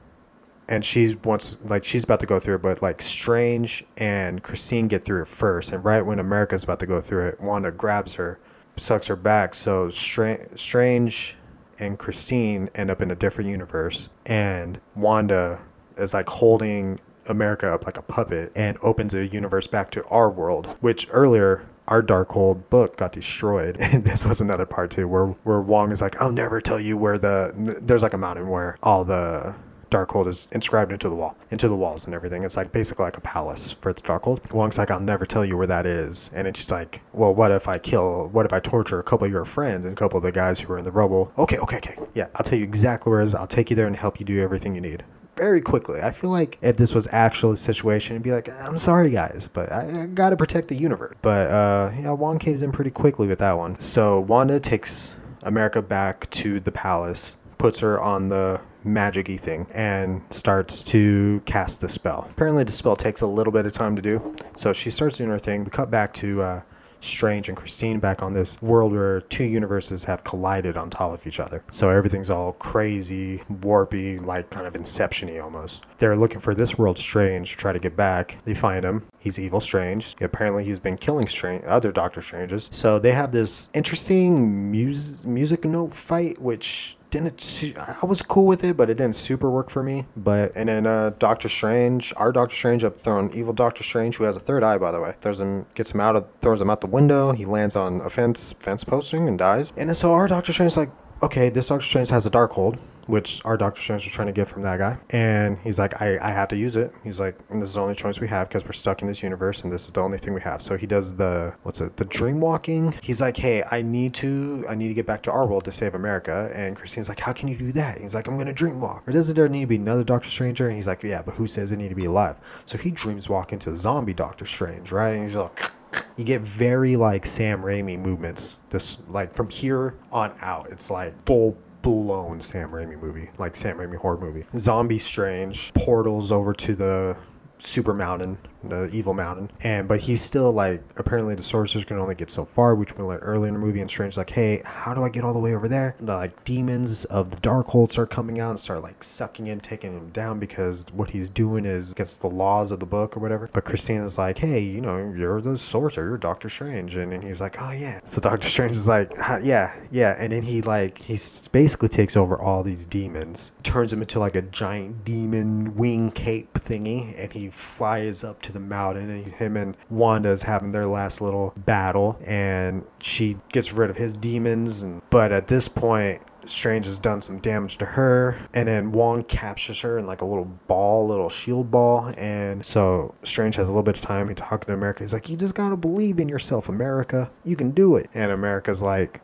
and 0.70 0.86
she's 0.86 1.18
wants 1.18 1.58
like 1.64 1.84
she's 1.84 2.04
about 2.04 2.20
to 2.22 2.26
go 2.28 2.40
through 2.40 2.56
it, 2.56 2.62
but 2.62 2.82
like 2.82 3.02
Strange 3.02 3.84
and 3.98 4.42
Christine 4.42 4.88
get 4.88 5.04
through 5.04 5.24
it 5.24 5.28
first, 5.28 5.74
and 5.74 5.84
right 5.84 6.02
when 6.02 6.20
America's 6.20 6.64
about 6.64 6.80
to 6.80 6.86
go 6.86 7.02
through 7.02 7.28
it, 7.28 7.42
Wanda 7.42 7.72
grabs 7.72 8.16
her, 8.16 8.40
sucks 8.78 9.08
her 9.08 9.16
back. 9.16 9.56
So 9.56 9.90
Stra- 9.90 10.56
Strange 10.58 11.36
and 11.80 11.98
Christine 11.98 12.70
end 12.76 12.92
up 12.92 13.02
in 13.02 13.10
a 13.10 13.16
different 13.16 13.50
universe, 13.50 14.10
and 14.28 14.80
Wanda 14.96 15.60
is 16.00 16.14
like 16.14 16.30
holding 16.30 17.00
America 17.28 17.72
up 17.72 17.86
like 17.86 17.98
a 17.98 18.02
puppet 18.02 18.52
and 18.56 18.78
opens 18.82 19.14
a 19.14 19.28
universe 19.28 19.68
back 19.68 19.92
to 19.92 20.04
our 20.06 20.30
world, 20.30 20.68
which 20.82 21.08
earlier 21.12 21.66
our 21.88 22.04
Darkhold 22.04 22.70
book 22.70 22.98
got 22.98 23.12
destroyed. 23.12 23.78
And 23.90 24.04
this 24.04 24.24
was 24.24 24.40
another 24.40 24.66
part 24.66 24.92
too, 24.92 25.08
where 25.08 25.28
where 25.44 25.62
Wong 25.62 25.92
is 25.92 26.02
like, 26.02 26.22
I'll 26.22 26.32
never 26.32 26.62
tell 26.62 26.80
you 26.80 26.98
where 26.98 27.18
the 27.18 27.54
there's 27.82 28.04
like 28.04 28.14
a 28.14 28.18
mountain 28.18 28.48
where 28.48 28.78
all 28.84 29.04
the 29.04 29.56
Darkhold 29.90 30.28
is 30.28 30.48
inscribed 30.52 30.92
into 30.92 31.10
the 31.10 31.16
wall, 31.16 31.36
into 31.50 31.68
the 31.68 31.76
walls 31.76 32.06
and 32.06 32.14
everything. 32.14 32.44
It's 32.44 32.56
like 32.56 32.72
basically 32.72 33.06
like 33.06 33.18
a 33.18 33.22
palace 33.22 33.76
for 33.82 33.92
the 33.92 34.02
Darkhold. 34.02 34.54
Wong's 34.54 34.78
like, 34.78 34.92
I'll 34.92 35.00
never 35.00 35.26
tell 35.26 35.44
you 35.44 35.58
where 35.58 35.66
that 35.66 35.88
is. 35.88 36.30
And 36.36 36.48
it's 36.48 36.60
just 36.60 36.72
like, 36.72 37.02
well, 37.12 37.34
what 37.34 37.52
if 37.52 37.68
I 37.68 37.80
kill, 37.80 38.30
what 38.30 38.46
if 38.46 38.54
I 38.54 38.60
torture 38.60 39.00
a 39.00 39.04
couple 39.04 39.26
of 39.26 39.32
your 39.32 39.46
friends 39.46 39.86
and 39.86 39.94
a 39.94 40.00
couple 40.00 40.18
of 40.18 40.24
the 40.24 40.32
guys 40.32 40.60
who 40.60 40.68
were 40.68 40.78
in 40.78 40.84
the 40.84 40.92
rubble? 40.92 41.32
Okay, 41.40 41.58
okay, 41.58 41.78
okay. 41.78 41.96
Yeah, 42.14 42.28
I'll 42.36 42.44
tell 42.44 42.60
you 42.60 42.64
exactly 42.64 43.10
where 43.10 43.22
it 43.22 43.24
is. 43.24 43.34
I'll 43.34 43.48
take 43.48 43.72
you 43.72 43.76
there 43.76 43.88
and 43.88 43.96
help 43.96 44.20
you 44.20 44.28
do 44.28 44.40
everything 44.42 44.76
you 44.76 44.82
need 44.82 45.04
very 45.40 45.62
quickly. 45.62 46.02
I 46.02 46.12
feel 46.12 46.30
like 46.30 46.58
if 46.62 46.78
this 46.78 46.94
was 46.94 47.08
actually 47.12 47.54
a 47.54 47.58
situation, 47.58 48.16
it'd 48.16 48.24
be 48.24 48.32
like, 48.32 48.50
I'm 48.64 48.78
sorry, 48.78 49.10
guys, 49.10 49.50
but 49.52 49.72
I, 49.72 50.02
I 50.02 50.06
gotta 50.06 50.36
protect 50.36 50.68
the 50.68 50.76
universe. 50.76 51.16
But 51.22 51.50
uh, 51.50 51.92
yeah, 52.00 52.12
Wong 52.12 52.38
caves 52.38 52.62
in 52.62 52.72
pretty 52.72 52.92
quickly 52.92 53.28
with 53.28 53.40
that 53.40 53.58
one. 53.58 53.76
So 53.78 54.20
Wanda 54.20 54.60
takes 54.60 55.16
America 55.44 55.82
back 55.82 56.30
to 56.32 56.60
the 56.60 56.72
palace, 56.72 57.38
puts 57.58 57.80
her 57.80 58.00
on 58.02 58.28
the 58.28 58.60
magic 58.84 59.30
y 59.30 59.38
thing, 59.38 59.66
and 59.74 60.22
starts 60.30 60.84
to 60.84 61.42
cast 61.46 61.82
the 61.82 61.90
spell. 61.90 62.28
Apparently, 62.30 62.64
the 62.64 62.72
spell 62.72 62.96
takes 62.96 63.22
a 63.22 63.28
little 63.28 63.54
bit 63.54 63.66
of 63.66 63.74
time 63.74 63.96
to 63.96 64.02
do. 64.02 64.36
So 64.56 64.74
she 64.74 64.90
starts 64.90 65.18
doing 65.18 65.30
her 65.30 65.40
thing. 65.40 65.64
We 65.64 65.70
cut 65.70 65.90
back 65.90 66.14
to 66.16 66.42
uh, 66.42 66.62
Strange 67.02 67.50
and 67.50 67.58
Christine 67.58 68.00
back 68.00 68.22
on 68.22 68.34
this 68.34 68.62
world 68.62 68.92
where 68.92 69.22
two 69.22 69.44
universes 69.44 70.04
have 70.06 70.24
collided 70.24 70.78
on 70.78 70.90
top 70.90 71.14
of 71.14 71.26
each 71.26 71.40
other. 71.40 71.64
So 71.72 71.90
everything's 71.90 72.30
all 72.30 72.54
crazy, 72.54 73.40
warpy, 73.62 74.24
like 74.24 74.50
kind 74.50 74.68
of 74.68 74.76
Inception 74.76 75.30
y 75.30 75.40
almost. 75.40 75.86
They're 75.98 76.16
looking 76.16 76.40
for 76.40 76.54
this 76.54 76.78
world 76.78 76.98
Strange 76.98 77.52
to 77.52 77.58
try 77.58 77.74
to 77.74 77.80
get 77.80 77.96
back. 77.96 78.38
They 78.46 78.54
find 78.54 78.86
him. 78.86 79.06
He's 79.20 79.38
evil 79.38 79.60
Strange. 79.60 80.16
Apparently, 80.22 80.64
he's 80.64 80.80
been 80.80 80.98
killing 80.98 81.28
Strange, 81.28 81.64
other 81.66 81.92
Doctor 81.92 82.22
Stranges. 82.22 82.70
So 82.72 83.00
they 83.00 83.12
have 83.12 83.32
this 83.32 83.70
interesting 83.74 84.72
mus- 84.72 85.24
music 85.26 85.66
note 85.66 85.94
fight, 85.94 86.42
which 86.42 86.98
didn't 87.10 87.74
I 88.02 88.06
was 88.06 88.22
cool 88.22 88.46
with 88.46 88.64
it, 88.64 88.78
but 88.78 88.90
it 88.90 88.96
didn't 88.96 89.16
super 89.16 89.50
work 89.50 89.70
for 89.70 89.84
me. 89.84 90.06
But 90.16 90.52
and 90.56 90.70
then 90.70 90.86
uh, 90.86 91.12
Doctor 91.20 91.50
Strange, 91.50 92.14
our 92.18 92.32
Doctor 92.32 92.56
Strange, 92.56 92.84
up 92.84 93.02
throwing 93.02 93.32
evil 93.34 93.54
Doctor 93.54 93.84
Strange, 93.84 94.18
who 94.18 94.24
has 94.26 94.38
a 94.38 94.40
third 94.40 94.64
eye 94.64 94.78
by 94.78 94.92
the 94.92 95.02
way, 95.02 95.16
throws 95.22 95.42
him, 95.42 95.66
gets 95.76 95.92
him 95.92 96.00
out 96.00 96.16
of, 96.16 96.26
throws 96.42 96.62
him 96.62 96.70
out 96.70 96.82
the 96.82 96.88
window. 96.88 97.32
He 97.32 97.46
lands 97.46 97.76
on 97.76 98.02
a 98.02 98.10
fence, 98.10 98.54
fence 98.60 98.84
posting, 98.84 99.28
and 99.28 99.38
dies. 99.38 99.74
And 99.76 99.96
so 99.98 100.14
our 100.14 100.28
Doctor 100.28 100.54
Strange's 100.54 100.78
like, 100.78 100.92
okay, 101.24 101.50
this 101.50 101.70
Doctor 101.70 101.86
Strange 101.86 102.10
has 102.10 102.26
a 102.26 102.30
Darkhold, 102.30 102.78
which 103.10 103.42
our 103.44 103.58
Doctor 103.58 103.82
Strange 103.82 104.06
was 104.06 104.14
trying 104.14 104.28
to 104.28 104.34
get 104.34 104.48
from 104.48 104.62
that 104.62 104.78
guy. 104.78 104.96
And 105.10 105.58
he's 105.60 105.80
like, 105.80 106.00
I, 106.00 106.20
I 106.22 106.32
have 106.32 106.48
to 106.50 106.56
use 106.56 106.76
it. 106.76 106.94
He's 107.04 107.20
like, 107.20 107.36
and 107.50 107.60
this 107.60 107.70
is 107.70 107.76
the 107.76 107.82
only 107.82 107.96
choice 107.96 108.20
we 108.20 108.28
have 108.28 108.48
because 108.48 108.64
we're 108.64 108.72
stuck 108.72 109.02
in 109.02 109.08
this 109.08 109.24
universe 109.24 109.64
and 109.64 109.74
this 109.74 109.86
is 109.86 109.92
the 109.92 110.02
only 110.02 110.20
thing 110.20 110.36
we 110.36 110.42
have. 110.42 110.62
So 110.62 110.78
he 110.78 110.86
does 110.86 111.16
the, 111.16 111.56
what's 111.64 111.82
it, 111.82 111.98
the 111.98 112.06
dream 112.06 112.40
walking. 112.40 112.94
He's 113.02 113.20
like, 113.20 113.36
hey, 113.36 113.64
I 113.72 113.82
need 113.82 114.14
to, 114.16 114.64
I 114.70 114.76
need 114.76 114.90
to 114.90 114.94
get 114.94 115.08
back 115.08 115.24
to 115.24 115.32
our 115.32 115.48
world 115.48 115.66
to 115.66 115.72
save 115.72 115.96
America. 115.96 116.52
And 116.54 116.76
Christine's 116.76 117.10
like, 117.10 117.20
how 117.20 117.34
can 117.34 117.48
you 117.48 117.58
do 117.58 117.72
that? 117.72 118.00
He's 118.00 118.14
like, 118.14 118.28
I'm 118.28 118.36
going 118.36 118.46
to 118.46 118.54
dream 118.54 118.80
walk. 118.80 119.08
Or 119.08 119.12
doesn't 119.12 119.36
there 119.36 119.50
need 119.50 119.62
to 119.62 119.68
be 119.68 119.78
another 119.78 120.04
Doctor 120.04 120.30
Stranger? 120.30 120.68
And 120.68 120.76
he's 120.76 120.88
like, 120.88 121.02
yeah, 121.02 121.24
but 121.24 121.34
who 121.34 121.48
says 121.48 121.72
they 121.72 121.78
need 121.78 121.90
to 121.90 121.96
be 121.96 122.06
alive? 122.06 122.38
So 122.68 122.78
he 122.78 122.92
dreams 122.92 123.28
walk 123.28 123.54
into 123.54 123.76
zombie 123.76 124.14
Doctor 124.14 124.46
Strange, 124.46 124.92
right? 124.92 125.14
And 125.14 125.24
he's 125.24 125.36
like, 125.36 125.72
you 126.16 126.24
get 126.24 126.42
very 126.42 126.96
like 126.96 127.26
Sam 127.26 127.64
Raimi 127.64 127.98
movements. 127.98 128.60
This 128.70 129.00
like 129.08 129.34
from 129.34 129.50
here 129.50 129.96
on 130.12 130.36
out, 130.42 130.68
it's 130.70 130.92
like 130.92 131.20
full 131.24 131.58
blown 131.82 132.40
Sam 132.42 132.72
Raimi 132.72 133.02
movie, 133.02 133.30
like 133.38 133.56
Sam 133.56 133.78
Raimi 133.78 133.98
horror 133.98 134.18
movie. 134.18 134.46
Zombie 134.58 135.00
Strange 135.00 135.74
portals 135.74 136.32
over 136.32 136.54
to 136.54 136.76
the 136.76 137.18
super 137.58 137.94
mountain, 137.94 138.38
the 138.64 138.90
evil 138.92 139.14
mountain, 139.14 139.52
and 139.64 139.88
but 139.88 140.00
he's 140.00 140.22
still 140.22 140.52
like 140.52 140.82
apparently 140.98 141.36
the 141.36 141.44
sorcerers 141.44 141.86
can 141.86 142.00
only 142.00 142.16
get 142.16 142.32
so 142.32 142.46
far, 142.46 142.76
which 142.76 142.98
we 142.98 143.04
learned 143.04 143.24
early 143.24 143.48
in 143.48 143.54
the 143.54 143.60
movie. 143.60 143.82
And 143.82 143.90
Strange's 143.90 144.18
like, 144.18 144.30
hey, 144.30 144.62
how 144.66 144.94
do 144.94 145.04
I 145.04 145.10
get 145.10 145.24
all 145.24 145.34
the 145.34 145.40
way 145.40 145.56
over 145.56 145.68
there? 145.68 145.96
The 146.00 146.16
like 146.16 146.44
demons 146.44 147.06
of 147.06 147.30
the 147.30 147.38
dark 147.38 147.60
Darkhold 147.60 147.92
start 147.92 148.10
coming 148.10 148.40
out 148.40 148.52
and 148.52 148.60
start 148.60 148.82
like 148.82 149.04
sucking 149.04 149.48
in, 149.48 149.60
taking 149.60 149.94
him 149.94 150.10
down 150.10 150.40
because 150.40 150.86
what 150.94 151.10
he's 151.10 151.30
doing 151.30 151.66
is 151.66 151.92
against 151.92 152.22
the 152.22 152.30
laws 152.30 152.72
of 152.72 152.80
the 152.80 152.86
book 152.86 153.18
or 153.18 153.20
whatever. 153.20 153.50
But 153.52 153.66
Christina's 153.66 154.18
like, 154.18 154.38
hey, 154.38 154.60
you 154.60 154.82
know, 154.82 155.14
you're 155.16 155.42
the 155.42 155.58
sorcerer, 155.58 156.08
you're 156.08 156.18
Doctor 156.18 156.50
Strange, 156.50 156.96
and, 156.96 157.14
and 157.14 157.24
he's 157.24 157.42
like, 157.42 157.62
oh 157.62 157.72
yeah. 157.72 158.00
So 158.06 158.22
Doctor 158.22 158.48
Strange 158.48 158.72
is 158.72 158.88
like, 158.88 159.12
yeah, 159.44 159.76
yeah, 159.92 160.16
and 160.20 160.32
then 160.32 160.44
he 160.44 160.62
like 160.62 161.02
he 161.02 161.18
basically 161.52 161.90
takes 161.90 162.16
over 162.16 162.38
all 162.38 162.64
these 162.64 162.86
demons, 162.86 163.52
turns 163.64 163.92
them 163.92 164.02
into 164.02 164.20
like 164.20 164.36
a 164.36 164.42
giant 164.44 165.04
demon 165.04 165.76
wing 165.76 166.12
cape 166.12 166.54
thingy, 166.54 167.14
and 167.18 167.32
he 167.34 167.50
flies 167.50 168.24
up 168.24 168.42
to 168.44 168.49
the 168.52 168.60
mountain, 168.60 169.10
and 169.10 169.26
him 169.26 169.58
and 169.58 169.76
Wanda's 169.90 170.44
having 170.44 170.72
their 170.72 170.86
last 170.86 171.22
little 171.22 171.54
battle, 171.58 172.20
and 172.26 172.86
she 173.00 173.38
gets 173.52 173.74
rid 173.74 173.90
of 173.90 173.98
his 173.98 174.14
demons, 174.14 174.82
and 174.82 175.02
but 175.10 175.32
at 175.32 175.48
this 175.48 175.68
point. 175.68 176.22
Strange 176.46 176.86
has 176.86 176.98
done 176.98 177.22
some 177.22 177.38
damage 177.40 177.78
to 177.78 177.86
her, 177.86 178.40
and 178.56 178.68
then 178.68 178.92
Wong 178.92 179.24
captures 179.24 179.82
her 179.82 180.00
in 180.00 180.08
like 180.08 180.22
a 180.22 180.26
little 180.26 180.46
ball, 180.68 181.08
little 181.08 181.30
shield 181.30 181.70
ball, 181.70 182.12
and 182.18 182.66
so 182.66 183.14
Strange 183.24 183.58
has 183.58 183.68
a 183.68 183.72
little 183.72 183.84
bit 183.84 183.98
of 183.98 184.02
time. 184.02 184.30
He 184.30 184.34
talking 184.34 184.68
to 184.68 184.74
America. 184.74 185.04
He's 185.04 185.14
like, 185.14 185.30
"You 185.30 185.36
just 185.36 185.54
gotta 185.54 185.78
believe 185.78 186.18
in 186.18 186.28
yourself, 186.28 186.68
America. 186.68 187.30
You 187.44 187.56
can 187.56 187.72
do 187.72 187.98
it." 187.98 188.08
And 188.16 188.32
America's 188.32 188.82
like, 188.82 189.22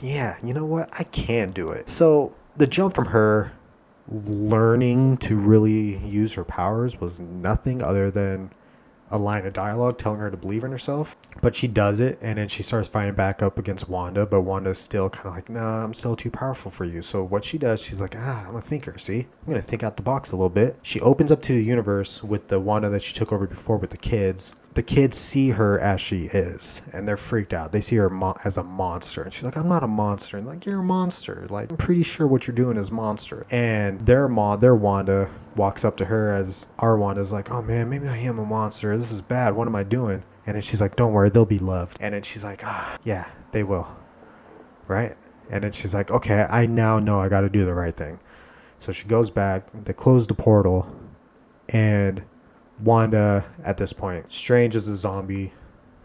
"Yeah, 0.00 0.36
you 0.42 0.54
know 0.54 0.64
what? 0.64 0.88
I 0.98 1.02
can 1.02 1.50
do 1.50 1.70
it." 1.70 1.90
So 1.90 2.32
the 2.56 2.66
jump 2.66 2.94
from 2.94 3.06
her 3.06 3.52
learning 4.08 5.16
to 5.18 5.36
really 5.36 5.98
use 5.98 6.34
her 6.34 6.44
powers 6.44 7.00
was 7.00 7.20
nothing 7.20 7.82
other 7.82 8.10
than 8.10 8.50
a 9.10 9.18
line 9.18 9.46
of 9.46 9.52
dialogue 9.52 9.98
telling 9.98 10.18
her 10.18 10.30
to 10.30 10.36
believe 10.36 10.64
in 10.64 10.70
herself. 10.70 11.16
But 11.40 11.54
she 11.54 11.68
does 11.68 12.00
it, 12.00 12.18
and 12.20 12.38
then 12.38 12.48
she 12.48 12.62
starts 12.62 12.88
fighting 12.88 13.14
back 13.14 13.42
up 13.42 13.58
against 13.58 13.88
Wanda. 13.88 14.26
But 14.26 14.42
Wanda's 14.42 14.80
still 14.80 15.08
kind 15.10 15.26
of 15.26 15.34
like, 15.34 15.48
nah, 15.48 15.84
I'm 15.84 15.94
still 15.94 16.16
too 16.16 16.30
powerful 16.30 16.70
for 16.70 16.84
you. 16.84 17.02
So 17.02 17.22
what 17.22 17.44
she 17.44 17.58
does, 17.58 17.82
she's 17.82 18.00
like, 18.00 18.14
ah, 18.16 18.46
I'm 18.48 18.56
a 18.56 18.60
thinker. 18.60 18.98
See, 18.98 19.20
I'm 19.20 19.52
gonna 19.52 19.62
think 19.62 19.82
out 19.82 19.96
the 19.96 20.02
box 20.02 20.32
a 20.32 20.36
little 20.36 20.50
bit. 20.50 20.76
She 20.82 21.00
opens 21.00 21.30
up 21.30 21.42
to 21.42 21.52
the 21.52 21.62
universe 21.62 22.22
with 22.22 22.48
the 22.48 22.58
Wanda 22.58 22.88
that 22.88 23.02
she 23.02 23.14
took 23.14 23.32
over 23.32 23.46
before 23.46 23.76
with 23.76 23.90
the 23.90 23.96
kids. 23.96 24.56
The 24.76 24.82
kids 24.82 25.16
see 25.16 25.48
her 25.48 25.80
as 25.80 26.02
she 26.02 26.26
is, 26.26 26.82
and 26.92 27.08
they're 27.08 27.16
freaked 27.16 27.54
out. 27.54 27.72
They 27.72 27.80
see 27.80 27.96
her 27.96 28.10
mo- 28.10 28.36
as 28.44 28.58
a 28.58 28.62
monster, 28.62 29.22
and 29.22 29.32
she's 29.32 29.42
like, 29.42 29.56
"I'm 29.56 29.68
not 29.68 29.82
a 29.82 29.88
monster." 29.88 30.36
And 30.36 30.46
like, 30.46 30.66
"You're 30.66 30.80
a 30.80 30.84
monster." 30.84 31.46
Like, 31.48 31.70
I'm 31.70 31.78
pretty 31.78 32.02
sure 32.02 32.26
what 32.26 32.46
you're 32.46 32.54
doing 32.54 32.76
is 32.76 32.92
monster. 32.92 33.46
And 33.50 34.04
their 34.04 34.28
mom, 34.28 34.60
their 34.60 34.74
Wanda, 34.74 35.30
walks 35.56 35.82
up 35.82 35.96
to 35.96 36.04
her 36.04 36.30
as 36.30 36.68
our 36.78 36.98
Wanda's 36.98 37.32
like, 37.32 37.50
"Oh 37.50 37.62
man, 37.62 37.88
maybe 37.88 38.06
I 38.06 38.18
am 38.18 38.38
a 38.38 38.44
monster. 38.44 38.94
This 38.98 39.12
is 39.12 39.22
bad. 39.22 39.56
What 39.56 39.66
am 39.66 39.74
I 39.74 39.82
doing?" 39.82 40.22
And 40.46 40.56
then 40.56 40.60
she's 40.62 40.82
like, 40.82 40.94
"Don't 40.94 41.14
worry, 41.14 41.30
they'll 41.30 41.46
be 41.46 41.58
loved." 41.58 41.96
And 41.98 42.12
then 42.12 42.20
she's 42.20 42.44
like, 42.44 42.60
"Ah, 42.62 42.98
yeah, 43.02 43.24
they 43.52 43.62
will." 43.62 43.96
Right? 44.88 45.16
And 45.48 45.64
then 45.64 45.72
she's 45.72 45.94
like, 45.94 46.10
"Okay, 46.10 46.46
I 46.50 46.66
now 46.66 46.98
know 46.98 47.18
I 47.18 47.30
got 47.30 47.40
to 47.40 47.48
do 47.48 47.64
the 47.64 47.72
right 47.72 47.96
thing." 47.96 48.20
So 48.78 48.92
she 48.92 49.08
goes 49.08 49.30
back. 49.30 49.68
They 49.86 49.94
close 49.94 50.26
the 50.26 50.34
portal, 50.34 50.86
and 51.70 52.24
Wanda, 52.80 53.46
at 53.64 53.76
this 53.76 53.92
point, 53.92 54.32
Strange 54.32 54.74
is 54.76 54.88
a 54.88 54.96
zombie. 54.96 55.52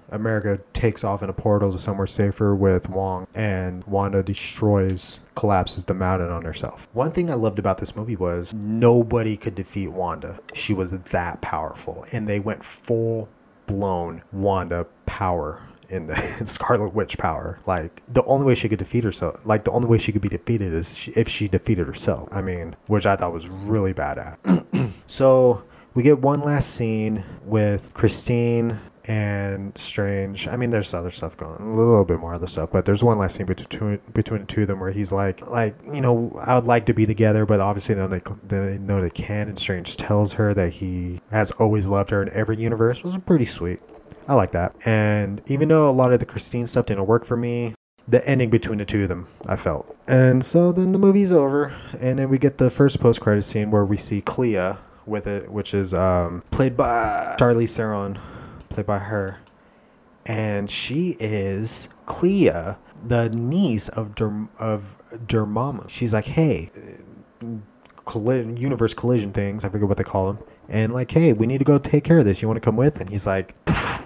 America 0.09 0.59
takes 0.73 1.03
off 1.05 1.23
in 1.23 1.29
a 1.29 1.33
portal 1.33 1.71
to 1.71 1.79
somewhere 1.79 2.07
safer 2.07 2.53
with 2.53 2.89
Wong, 2.89 3.27
and 3.33 3.83
Wanda 3.85 4.21
destroys, 4.21 5.21
collapses 5.35 5.85
the 5.85 5.93
mountain 5.93 6.29
on 6.29 6.43
herself. 6.43 6.89
One 6.93 7.11
thing 7.11 7.31
I 7.31 7.35
loved 7.35 7.59
about 7.59 7.77
this 7.77 7.95
movie 7.95 8.17
was 8.17 8.53
nobody 8.53 9.37
could 9.37 9.55
defeat 9.55 9.87
Wanda. 9.87 10.37
She 10.53 10.73
was 10.73 10.91
that 10.91 11.41
powerful, 11.41 12.05
and 12.11 12.27
they 12.27 12.39
went 12.39 12.63
full 12.63 13.29
blown 13.67 14.21
Wanda 14.33 14.85
power 15.05 15.61
in 15.91 16.07
the 16.07 16.15
Scarlet 16.45 16.93
Witch 16.93 17.17
power. 17.17 17.57
Like 17.65 18.01
the 18.11 18.23
only 18.25 18.45
way 18.45 18.55
she 18.55 18.67
could 18.67 18.79
defeat 18.79 19.03
herself, 19.03 19.45
like 19.45 19.63
the 19.63 19.71
only 19.71 19.87
way 19.87 19.97
she 19.97 20.11
could 20.11 20.21
be 20.21 20.29
defeated 20.29 20.73
is 20.73 21.09
if 21.15 21.29
she 21.29 21.47
defeated 21.47 21.87
herself. 21.87 22.27
I 22.31 22.41
mean, 22.41 22.75
which 22.87 23.05
I 23.05 23.15
thought 23.15 23.33
was 23.33 23.47
really 23.47 23.93
bad 23.93 24.17
at. 24.17 24.89
so 25.07 25.63
we 25.93 26.03
get 26.03 26.19
one 26.19 26.41
last 26.41 26.75
scene 26.75 27.23
with 27.45 27.93
Christine 27.93 28.79
and 29.07 29.75
Strange. 29.77 30.47
I 30.47 30.55
mean, 30.55 30.69
there's 30.69 30.93
other 30.93 31.11
stuff 31.11 31.35
going, 31.35 31.55
on, 31.55 31.61
a 31.61 31.75
little 31.75 32.05
bit 32.05 32.19
more 32.19 32.33
other 32.33 32.47
stuff, 32.47 32.69
but 32.71 32.85
there's 32.85 33.03
one 33.03 33.17
last 33.17 33.35
scene 33.35 33.45
between 33.45 33.99
between 34.13 34.41
the 34.41 34.47
two 34.47 34.61
of 34.61 34.67
them 34.67 34.79
where 34.79 34.91
he's 34.91 35.11
like, 35.11 35.45
like 35.47 35.75
you 35.91 36.01
know, 36.01 36.39
I 36.45 36.55
would 36.55 36.65
like 36.65 36.85
to 36.85 36.93
be 36.93 37.05
together, 37.05 37.45
but 37.45 37.59
obviously 37.59 37.95
know 37.95 38.07
they, 38.07 38.21
they 38.47 38.77
know 38.77 39.01
they 39.01 39.09
can. 39.09 39.49
And 39.49 39.57
Strange 39.57 39.97
tells 39.97 40.33
her 40.33 40.53
that 40.53 40.69
he 40.73 41.19
has 41.31 41.51
always 41.51 41.87
loved 41.87 42.11
her 42.11 42.21
in 42.21 42.29
every 42.33 42.57
universe. 42.57 42.99
It 42.99 43.05
was 43.05 43.17
pretty 43.17 43.45
sweet. 43.45 43.79
I 44.27 44.35
like 44.35 44.51
that. 44.51 44.75
And 44.85 45.41
even 45.47 45.67
though 45.67 45.89
a 45.89 45.91
lot 45.91 46.13
of 46.13 46.19
the 46.19 46.25
Christine 46.25 46.67
stuff 46.67 46.85
didn't 46.85 47.07
work 47.07 47.25
for 47.25 47.35
me, 47.35 47.73
the 48.07 48.25
ending 48.27 48.49
between 48.49 48.77
the 48.77 48.85
two 48.85 49.03
of 49.03 49.09
them, 49.09 49.27
I 49.47 49.55
felt. 49.55 49.95
And 50.07 50.45
so 50.45 50.71
then 50.71 50.91
the 50.91 50.99
movie's 50.99 51.31
over, 51.31 51.75
and 51.99 52.19
then 52.19 52.29
we 52.29 52.37
get 52.37 52.59
the 52.59 52.69
first 52.69 52.99
post 52.99 53.19
credit 53.19 53.43
scene 53.43 53.71
where 53.71 53.85
we 53.85 53.97
see 53.97 54.21
Clea 54.21 54.75
with 55.05 55.27
it, 55.27 55.51
which 55.51 55.73
is 55.73 55.93
um, 55.93 56.43
played 56.51 56.77
by 56.77 57.35
Charlize 57.39 57.75
Theron, 57.75 58.19
played 58.69 58.85
by 58.85 58.99
her, 58.99 59.39
and 60.25 60.69
she 60.69 61.17
is 61.19 61.89
Clea, 62.05 62.51
the 63.07 63.29
niece 63.33 63.89
of 63.89 64.15
Dur- 64.15 64.49
of 64.59 65.01
Dormammu. 65.25 65.89
She's 65.89 66.13
like, 66.13 66.25
hey, 66.25 66.69
colli- 68.05 68.59
universe 68.59 68.93
collision 68.93 69.31
things. 69.31 69.63
I 69.63 69.69
forget 69.69 69.87
what 69.87 69.97
they 69.97 70.03
call 70.03 70.33
them. 70.33 70.43
And 70.69 70.93
like, 70.93 71.11
hey, 71.11 71.33
we 71.33 71.47
need 71.47 71.57
to 71.57 71.65
go 71.65 71.77
take 71.77 72.03
care 72.03 72.19
of 72.19 72.25
this. 72.25 72.41
You 72.41 72.47
want 72.47 72.57
to 72.57 72.65
come 72.65 72.77
with? 72.77 73.01
And 73.01 73.09
he's 73.09 73.27
like, 73.27 73.55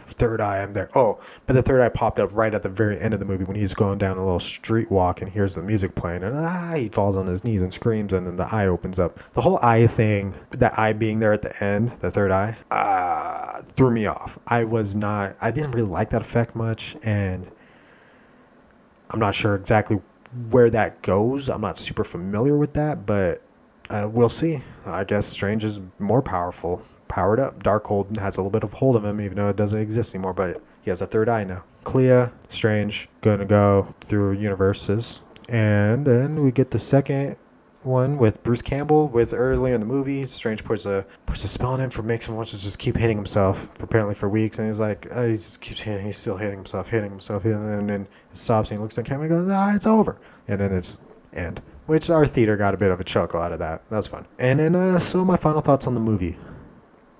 third 0.05 0.41
eye, 0.41 0.61
I'm 0.61 0.73
there. 0.73 0.89
Oh, 0.95 1.19
but 1.45 1.53
the 1.53 1.61
third 1.61 1.81
eye 1.81 1.89
popped 1.89 2.19
up 2.19 2.35
right 2.35 2.53
at 2.53 2.63
the 2.63 2.69
very 2.69 2.99
end 2.99 3.13
of 3.13 3.19
the 3.19 3.25
movie 3.25 3.43
when 3.43 3.55
he's 3.55 3.73
going 3.73 3.97
down 3.97 4.17
a 4.17 4.23
little 4.23 4.39
street 4.39 4.89
walk 4.91 5.21
and 5.21 5.31
hears 5.31 5.55
the 5.55 5.61
music 5.61 5.95
playing, 5.95 6.23
and 6.23 6.35
ah, 6.35 6.73
he 6.75 6.89
falls 6.89 7.17
on 7.17 7.27
his 7.27 7.43
knees 7.43 7.61
and 7.61 7.73
screams, 7.73 8.13
and 8.13 8.25
then 8.25 8.35
the 8.35 8.47
eye 8.53 8.67
opens 8.67 8.99
up. 8.99 9.19
The 9.33 9.41
whole 9.41 9.59
eye 9.61 9.87
thing, 9.87 10.35
that 10.51 10.77
eye 10.77 10.93
being 10.93 11.19
there 11.19 11.33
at 11.33 11.41
the 11.41 11.53
end, 11.63 11.89
the 11.99 12.11
third 12.11 12.31
eye, 12.31 12.57
uh, 12.71 13.61
threw 13.63 13.91
me 13.91 14.05
off. 14.05 14.37
I 14.47 14.63
was 14.63 14.95
not, 14.95 15.35
I 15.41 15.51
didn't 15.51 15.71
really 15.71 15.89
like 15.89 16.09
that 16.11 16.21
effect 16.21 16.55
much, 16.55 16.95
and 17.03 17.49
I'm 19.09 19.19
not 19.19 19.35
sure 19.35 19.55
exactly 19.55 20.01
where 20.49 20.69
that 20.69 21.01
goes. 21.01 21.49
I'm 21.49 21.61
not 21.61 21.77
super 21.77 22.03
familiar 22.03 22.57
with 22.57 22.73
that, 22.73 23.05
but 23.05 23.41
uh, 23.89 24.09
we'll 24.11 24.29
see. 24.29 24.61
I 24.85 25.03
guess 25.03 25.25
Strange 25.25 25.63
is 25.63 25.81
more 25.99 26.21
powerful, 26.21 26.81
powered 27.15 27.39
up. 27.39 27.63
Darkhold 27.63 28.17
has 28.17 28.35
a 28.35 28.41
little 28.41 28.51
bit 28.51 28.63
of 28.63 28.73
hold 28.73 28.97
of 28.97 29.05
him, 29.05 29.21
even 29.21 29.37
though 29.37 29.47
it 29.47 29.55
doesn't 29.55 29.79
exist 29.79 30.13
anymore. 30.13 30.33
But 30.33 30.61
he 30.81 30.89
has 30.89 31.01
a 31.01 31.05
third 31.05 31.29
eye 31.29 31.45
now. 31.45 31.63
Clea, 31.85 32.27
Strange, 32.49 33.07
gonna 33.21 33.45
go 33.45 33.87
through 34.01 34.33
universes, 34.33 35.21
and 35.47 36.05
then 36.05 36.43
we 36.43 36.51
get 36.51 36.71
the 36.71 36.79
second 36.79 37.37
one 37.83 38.17
with 38.17 38.43
Bruce 38.43 38.61
Campbell. 38.61 39.07
With 39.07 39.33
earlier 39.33 39.75
in 39.75 39.79
the 39.79 39.85
movie, 39.85 40.25
Strange 40.25 40.65
puts 40.65 40.85
a 40.85 41.05
puts 41.25 41.45
a 41.45 41.47
spell 41.47 41.71
on 41.71 41.79
him 41.79 41.89
for 41.89 42.03
makes 42.03 42.27
him 42.27 42.35
want 42.35 42.49
to 42.49 42.59
just 42.59 42.79
keep 42.79 42.97
hitting 42.97 43.15
himself 43.15 43.71
for 43.75 43.85
apparently 43.85 44.15
for 44.15 44.27
weeks, 44.27 44.59
and 44.59 44.67
he's 44.67 44.81
like, 44.81 45.07
uh, 45.15 45.23
he 45.23 45.31
just 45.31 45.61
keeps 45.61 45.81
hitting, 45.81 46.05
he's 46.05 46.17
still 46.17 46.35
hitting 46.35 46.57
himself, 46.57 46.89
hitting 46.89 47.11
himself, 47.11 47.45
and 47.45 47.89
then 47.89 48.07
stops 48.33 48.71
and 48.71 48.79
he 48.79 48.83
looks 48.83 48.97
at 48.97 49.05
the 49.05 49.09
camera 49.09 49.27
and 49.27 49.31
goes, 49.31 49.49
ah, 49.49 49.73
it's 49.73 49.87
over, 49.87 50.19
and 50.49 50.59
then 50.59 50.73
it's 50.73 50.99
end. 51.31 51.61
Which 51.85 52.09
our 52.09 52.25
theater 52.25 52.57
got 52.57 52.73
a 52.73 52.77
bit 52.77 52.91
of 52.91 52.99
a 52.99 53.05
chuckle 53.05 53.39
out 53.39 53.53
of 53.53 53.59
that. 53.59 53.87
That 53.89 53.97
was 53.97 54.07
fun. 54.07 54.25
And 54.37 54.59
then, 54.59 54.75
uh, 54.75 54.99
so 54.99 55.23
my 55.23 55.37
final 55.37 55.61
thoughts 55.61 55.87
on 55.87 55.93
the 55.93 55.99
movie. 56.01 56.37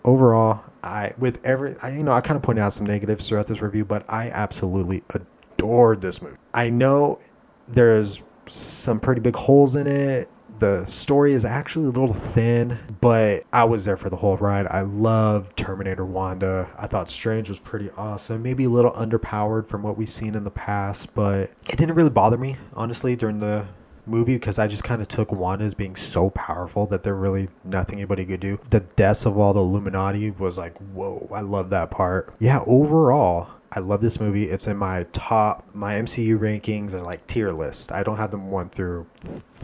Overall, 0.06 0.64
I 0.84 1.14
with 1.18 1.46
every, 1.46 1.76
I, 1.82 1.90
you 1.90 2.04
know, 2.04 2.14
I 2.14 2.22
kind 2.22 2.38
of 2.38 2.44
pointed 2.44 2.62
out 2.62 2.74
some 2.74 2.86
negatives 2.86 3.28
throughout 3.28 3.48
this 3.48 3.62
review, 3.62 3.84
but 3.84 4.06
I 4.08 4.30
absolutely 4.30 5.04
adored 5.10 6.00
this 6.00 6.22
movie. 6.22 6.38
I 6.54 6.70
know 6.70 7.20
there's 7.68 8.22
some 8.46 9.00
pretty 9.00 9.20
big 9.20 9.36
holes 9.36 9.76
in 9.76 9.88
it. 9.88 10.30
The 10.58 10.86
story 10.86 11.34
is 11.34 11.44
actually 11.44 11.88
a 11.88 11.90
little 11.90 12.14
thin, 12.14 12.80
but 13.02 13.44
I 13.52 13.66
was 13.66 13.84
there 13.84 13.98
for 13.98 14.10
the 14.10 14.16
whole 14.16 14.38
ride. 14.38 14.68
I 14.68 14.82
love 14.82 15.54
Terminator 15.56 16.06
Wanda. 16.06 16.70
I 16.78 16.88
thought 16.88 17.10
Strange 17.10 17.50
was 17.50 17.60
pretty 17.60 17.90
awesome. 17.98 18.42
Maybe 18.42 18.64
a 18.64 18.70
little 18.70 18.92
underpowered 18.92 19.68
from 19.68 19.84
what 19.84 19.98
we've 19.98 20.08
seen 20.08 20.34
in 20.34 20.46
the 20.46 20.52
past, 20.52 21.14
but 21.14 21.52
it 21.68 21.76
didn't 21.78 21.96
really 21.96 22.10
bother 22.10 22.38
me, 22.38 22.56
honestly, 22.74 23.18
during 23.18 23.40
the 23.40 23.68
movie 24.08 24.36
because 24.36 24.60
I 24.60 24.68
just 24.68 24.84
kind 24.84 25.02
of 25.02 25.08
took 25.08 25.32
Wanda 25.32 25.66
as 25.66 25.74
being 25.74 25.96
so 25.96 26.30
powerful 26.30 26.86
that 26.88 27.04
there 27.04 27.16
really 27.16 27.50
nothing 27.64 28.00
anybody 28.00 28.26
could 28.26 28.40
do. 28.40 28.60
The 28.70 28.82
deaths 28.82 29.26
of 29.26 29.38
all 29.38 29.54
the 29.54 29.60
Illuminati 29.60 30.32
was 30.32 30.58
like, 30.58 30.78
whoa, 30.78 31.30
I 31.34 31.42
love 31.42 31.70
that 31.72 31.92
part. 31.92 32.34
Yeah, 32.40 32.62
overall, 32.68 33.50
I 33.72 33.80
love 33.80 34.02
this 34.02 34.20
movie. 34.20 34.44
It's 34.44 34.68
in 34.68 34.78
my 34.78 35.06
top, 35.12 35.66
my 35.74 35.96
MCU 35.96 36.38
rankings 36.38 36.94
and 36.94 37.04
like 37.04 37.26
tier 37.28 37.50
list. 37.50 37.92
I 37.92 38.04
don't 38.04 38.18
have 38.18 38.32
them 38.32 38.50
one 38.50 38.70
through 38.70 39.08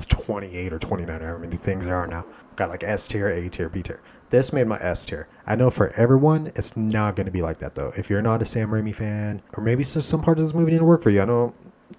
28 0.10 0.74
or 0.74 0.80
29, 0.80 1.22
however 1.22 1.40
many 1.40 1.56
things 1.56 1.86
there 1.86 1.96
are 1.96 2.08
now. 2.08 2.26
Got 2.56 2.70
like 2.70 2.84
S 2.84 3.08
tier, 3.08 3.30
A 3.30 3.50
tier, 3.50 3.70
B 3.70 3.82
tier. 3.82 4.02
This 4.30 4.54
made 4.54 4.68
my 4.68 4.78
S 4.78 5.06
tier. 5.06 5.28
I 5.46 5.56
know 5.56 5.70
for 5.70 5.90
everyone, 5.92 6.52
it's 6.56 6.76
not 6.78 7.16
going 7.16 7.26
to 7.26 7.32
be 7.32 7.42
like 7.42 7.60
that 7.60 7.76
though. 7.76 7.92
If 7.98 8.10
you're 8.10 8.22
not 8.22 8.42
a 8.42 8.46
Sam 8.46 8.70
Raimi 8.70 8.96
fan, 8.96 9.42
or 9.54 9.64
maybe 9.64 9.84
some 9.84 10.22
parts 10.22 10.40
of 10.40 10.48
this 10.48 10.54
movie 10.54 10.72
didn't 10.72 10.88
work 10.88 11.04
for 11.04 11.10
you. 11.10 11.22
I 11.22 11.26
know 11.26 11.54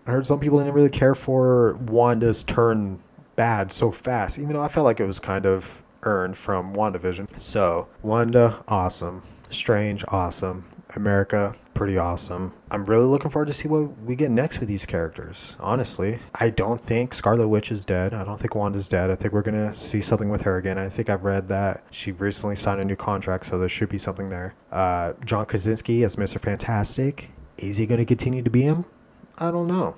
I 0.07 0.11
heard 0.13 0.27
some 0.27 0.41
people 0.41 0.59
didn't 0.59 0.75
really 0.75 0.91
care 0.91 1.15
for 1.15 1.75
Wanda's 1.87 2.45
turn 2.45 3.01
bad 3.37 3.73
so 3.73 3.91
fast, 3.91 4.39
even 4.39 4.55
though 4.55 4.63
I 4.63 4.69
felt 4.69 4.85
like 4.85 5.01
it 5.01 5.07
was 5.07 5.21
kind 5.21 5.47
of 5.47 5.83
earned 6.03 6.37
from 6.37 6.75
WandaVision. 6.75 7.39
So, 7.39 7.89
Wanda, 8.03 8.63
awesome. 8.69 9.23
Strange, 9.49 10.05
awesome. 10.09 10.65
America, 10.97 11.55
pretty 11.75 11.97
awesome. 11.97 12.53
I'm 12.71 12.85
really 12.85 13.07
looking 13.07 13.31
forward 13.31 13.47
to 13.47 13.53
see 13.53 13.69
what 13.69 13.99
we 14.03 14.15
get 14.15 14.31
next 14.31 14.59
with 14.59 14.69
these 14.69 14.85
characters. 14.85 15.57
Honestly, 15.59 16.19
I 16.35 16.51
don't 16.51 16.81
think 16.81 17.15
Scarlet 17.15 17.49
Witch 17.49 17.73
is 17.73 17.85
dead. 17.85 18.13
I 18.13 18.25
don't 18.25 18.39
think 18.39 18.55
Wanda's 18.55 18.89
dead. 18.89 19.11
I 19.11 19.15
think 19.15 19.33
we're 19.33 19.43
gonna 19.43 19.75
see 19.75 20.01
something 20.01 20.29
with 20.29 20.43
her 20.43 20.59
again. 20.59 20.79
I 20.79 20.89
think 20.89 21.09
I've 21.09 21.25
read 21.25 21.49
that 21.49 21.85
she 21.91 22.13
recently 22.13 22.57
signed 22.57 22.81
a 22.81 22.85
new 22.85 22.97
contract, 22.97 23.47
so 23.47 23.59
there 23.59 23.69
should 23.69 23.89
be 23.89 23.99
something 23.99 24.29
there. 24.29 24.55
Uh, 24.71 25.15
John 25.25 25.47
Krasinski 25.47 26.05
as 26.05 26.17
Mr. 26.17 26.39
Fantastic. 26.39 27.31
Is 27.59 27.79
he 27.79 27.87
gonna 27.87 28.05
continue 28.05 28.43
to 28.43 28.51
be 28.51 28.63
him? 28.63 28.85
I 29.43 29.51
don't 29.51 29.67
know. 29.67 29.97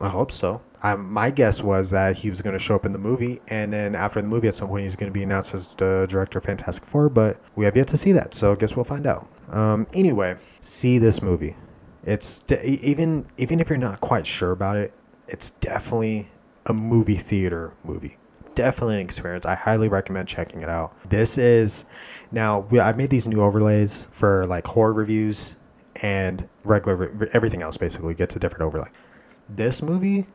I 0.00 0.08
hope 0.08 0.32
so. 0.32 0.62
I, 0.82 0.94
my 0.94 1.30
guess 1.30 1.62
was 1.62 1.90
that 1.90 2.16
he 2.16 2.30
was 2.30 2.40
going 2.40 2.54
to 2.54 2.58
show 2.58 2.74
up 2.74 2.86
in 2.86 2.92
the 2.92 2.98
movie, 2.98 3.40
and 3.48 3.70
then 3.70 3.94
after 3.94 4.22
the 4.22 4.26
movie, 4.26 4.48
at 4.48 4.54
some 4.54 4.68
point, 4.68 4.84
he's 4.84 4.96
going 4.96 5.10
to 5.10 5.14
be 5.14 5.22
announced 5.22 5.52
as 5.54 5.74
the 5.74 6.06
director 6.08 6.38
of 6.38 6.44
Fantastic 6.44 6.86
Four. 6.86 7.10
But 7.10 7.38
we 7.56 7.66
have 7.66 7.76
yet 7.76 7.88
to 7.88 7.98
see 7.98 8.12
that, 8.12 8.32
so 8.32 8.52
I 8.52 8.54
guess 8.54 8.74
we'll 8.74 8.86
find 8.86 9.06
out. 9.06 9.28
Um, 9.50 9.86
anyway, 9.92 10.36
see 10.60 10.96
this 10.96 11.20
movie. 11.20 11.54
It's 12.04 12.40
de- 12.40 12.66
even 12.66 13.26
even 13.36 13.60
if 13.60 13.68
you're 13.68 13.76
not 13.76 14.00
quite 14.00 14.26
sure 14.26 14.52
about 14.52 14.78
it, 14.78 14.94
it's 15.28 15.50
definitely 15.50 16.30
a 16.64 16.72
movie 16.72 17.16
theater 17.16 17.74
movie. 17.84 18.16
Definitely 18.54 18.94
an 18.94 19.00
experience. 19.02 19.44
I 19.44 19.56
highly 19.56 19.88
recommend 19.88 20.26
checking 20.26 20.62
it 20.62 20.70
out. 20.70 20.94
This 21.10 21.36
is 21.36 21.84
now 22.32 22.66
I've 22.80 22.96
made 22.96 23.10
these 23.10 23.26
new 23.26 23.42
overlays 23.42 24.08
for 24.10 24.46
like 24.46 24.66
horror 24.66 24.94
reviews 24.94 25.56
and 26.02 26.48
regular 26.64 27.28
everything 27.32 27.62
else. 27.62 27.76
Basically, 27.76 28.14
gets 28.14 28.36
a 28.36 28.38
different 28.38 28.64
overlay. 28.64 28.88
This 29.48 29.82
movie 29.82 30.26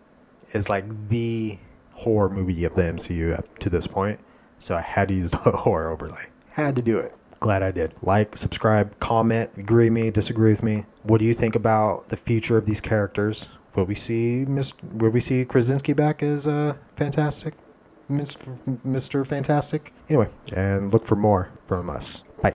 is 0.52 0.70
like 0.70 1.10
the 1.10 1.58
horror 1.94 2.30
movie 2.30 2.64
of 2.64 2.76
the 2.76 2.84
MCU 2.84 3.38
up 3.38 3.58
to 3.60 3.70
this 3.70 3.88
point. 3.88 4.20
So 4.58 4.76
I 4.76 4.82
had 4.82 5.08
to 5.10 5.14
use 5.14 5.32
the 5.32 5.38
horror 5.38 5.92
overlay. 5.92 6.26
Had 6.52 6.76
to 6.76 6.82
do 6.82 6.98
it. 6.98 7.14
Glad 7.40 7.64
I 7.64 7.72
did. 7.72 7.94
Like, 8.02 8.36
subscribe, 8.36 9.00
comment, 9.00 9.50
agree 9.56 9.86
with 9.86 9.94
me, 9.94 10.12
disagree 10.12 10.52
with 10.52 10.62
me. 10.62 10.86
What 11.04 11.20
do 11.20 11.26
you 11.26 11.34
think 11.34 11.56
about 11.56 12.10
the 12.10 12.18
future 12.18 12.58
of 12.58 12.66
these 12.66 12.82
characters? 12.82 13.50
Will 13.76 13.86
we 13.86 13.96
see 13.96 14.46
Mr. 14.46 14.84
Will 14.96 15.12
we 15.12 15.22
see 15.22 15.46
Krasinski 15.46 15.94
back 15.94 16.22
as 16.22 16.48
uh, 16.48 16.76
fantastic, 16.98 17.54
Mr. 18.12 19.26
Fantastic? 19.26 19.94
Anyway, 20.10 20.28
and 20.54 20.92
look 20.92 21.06
for 21.06 21.16
more 21.16 21.50
from 21.66 21.90
us. 21.90 22.24
Bye. 22.42 22.48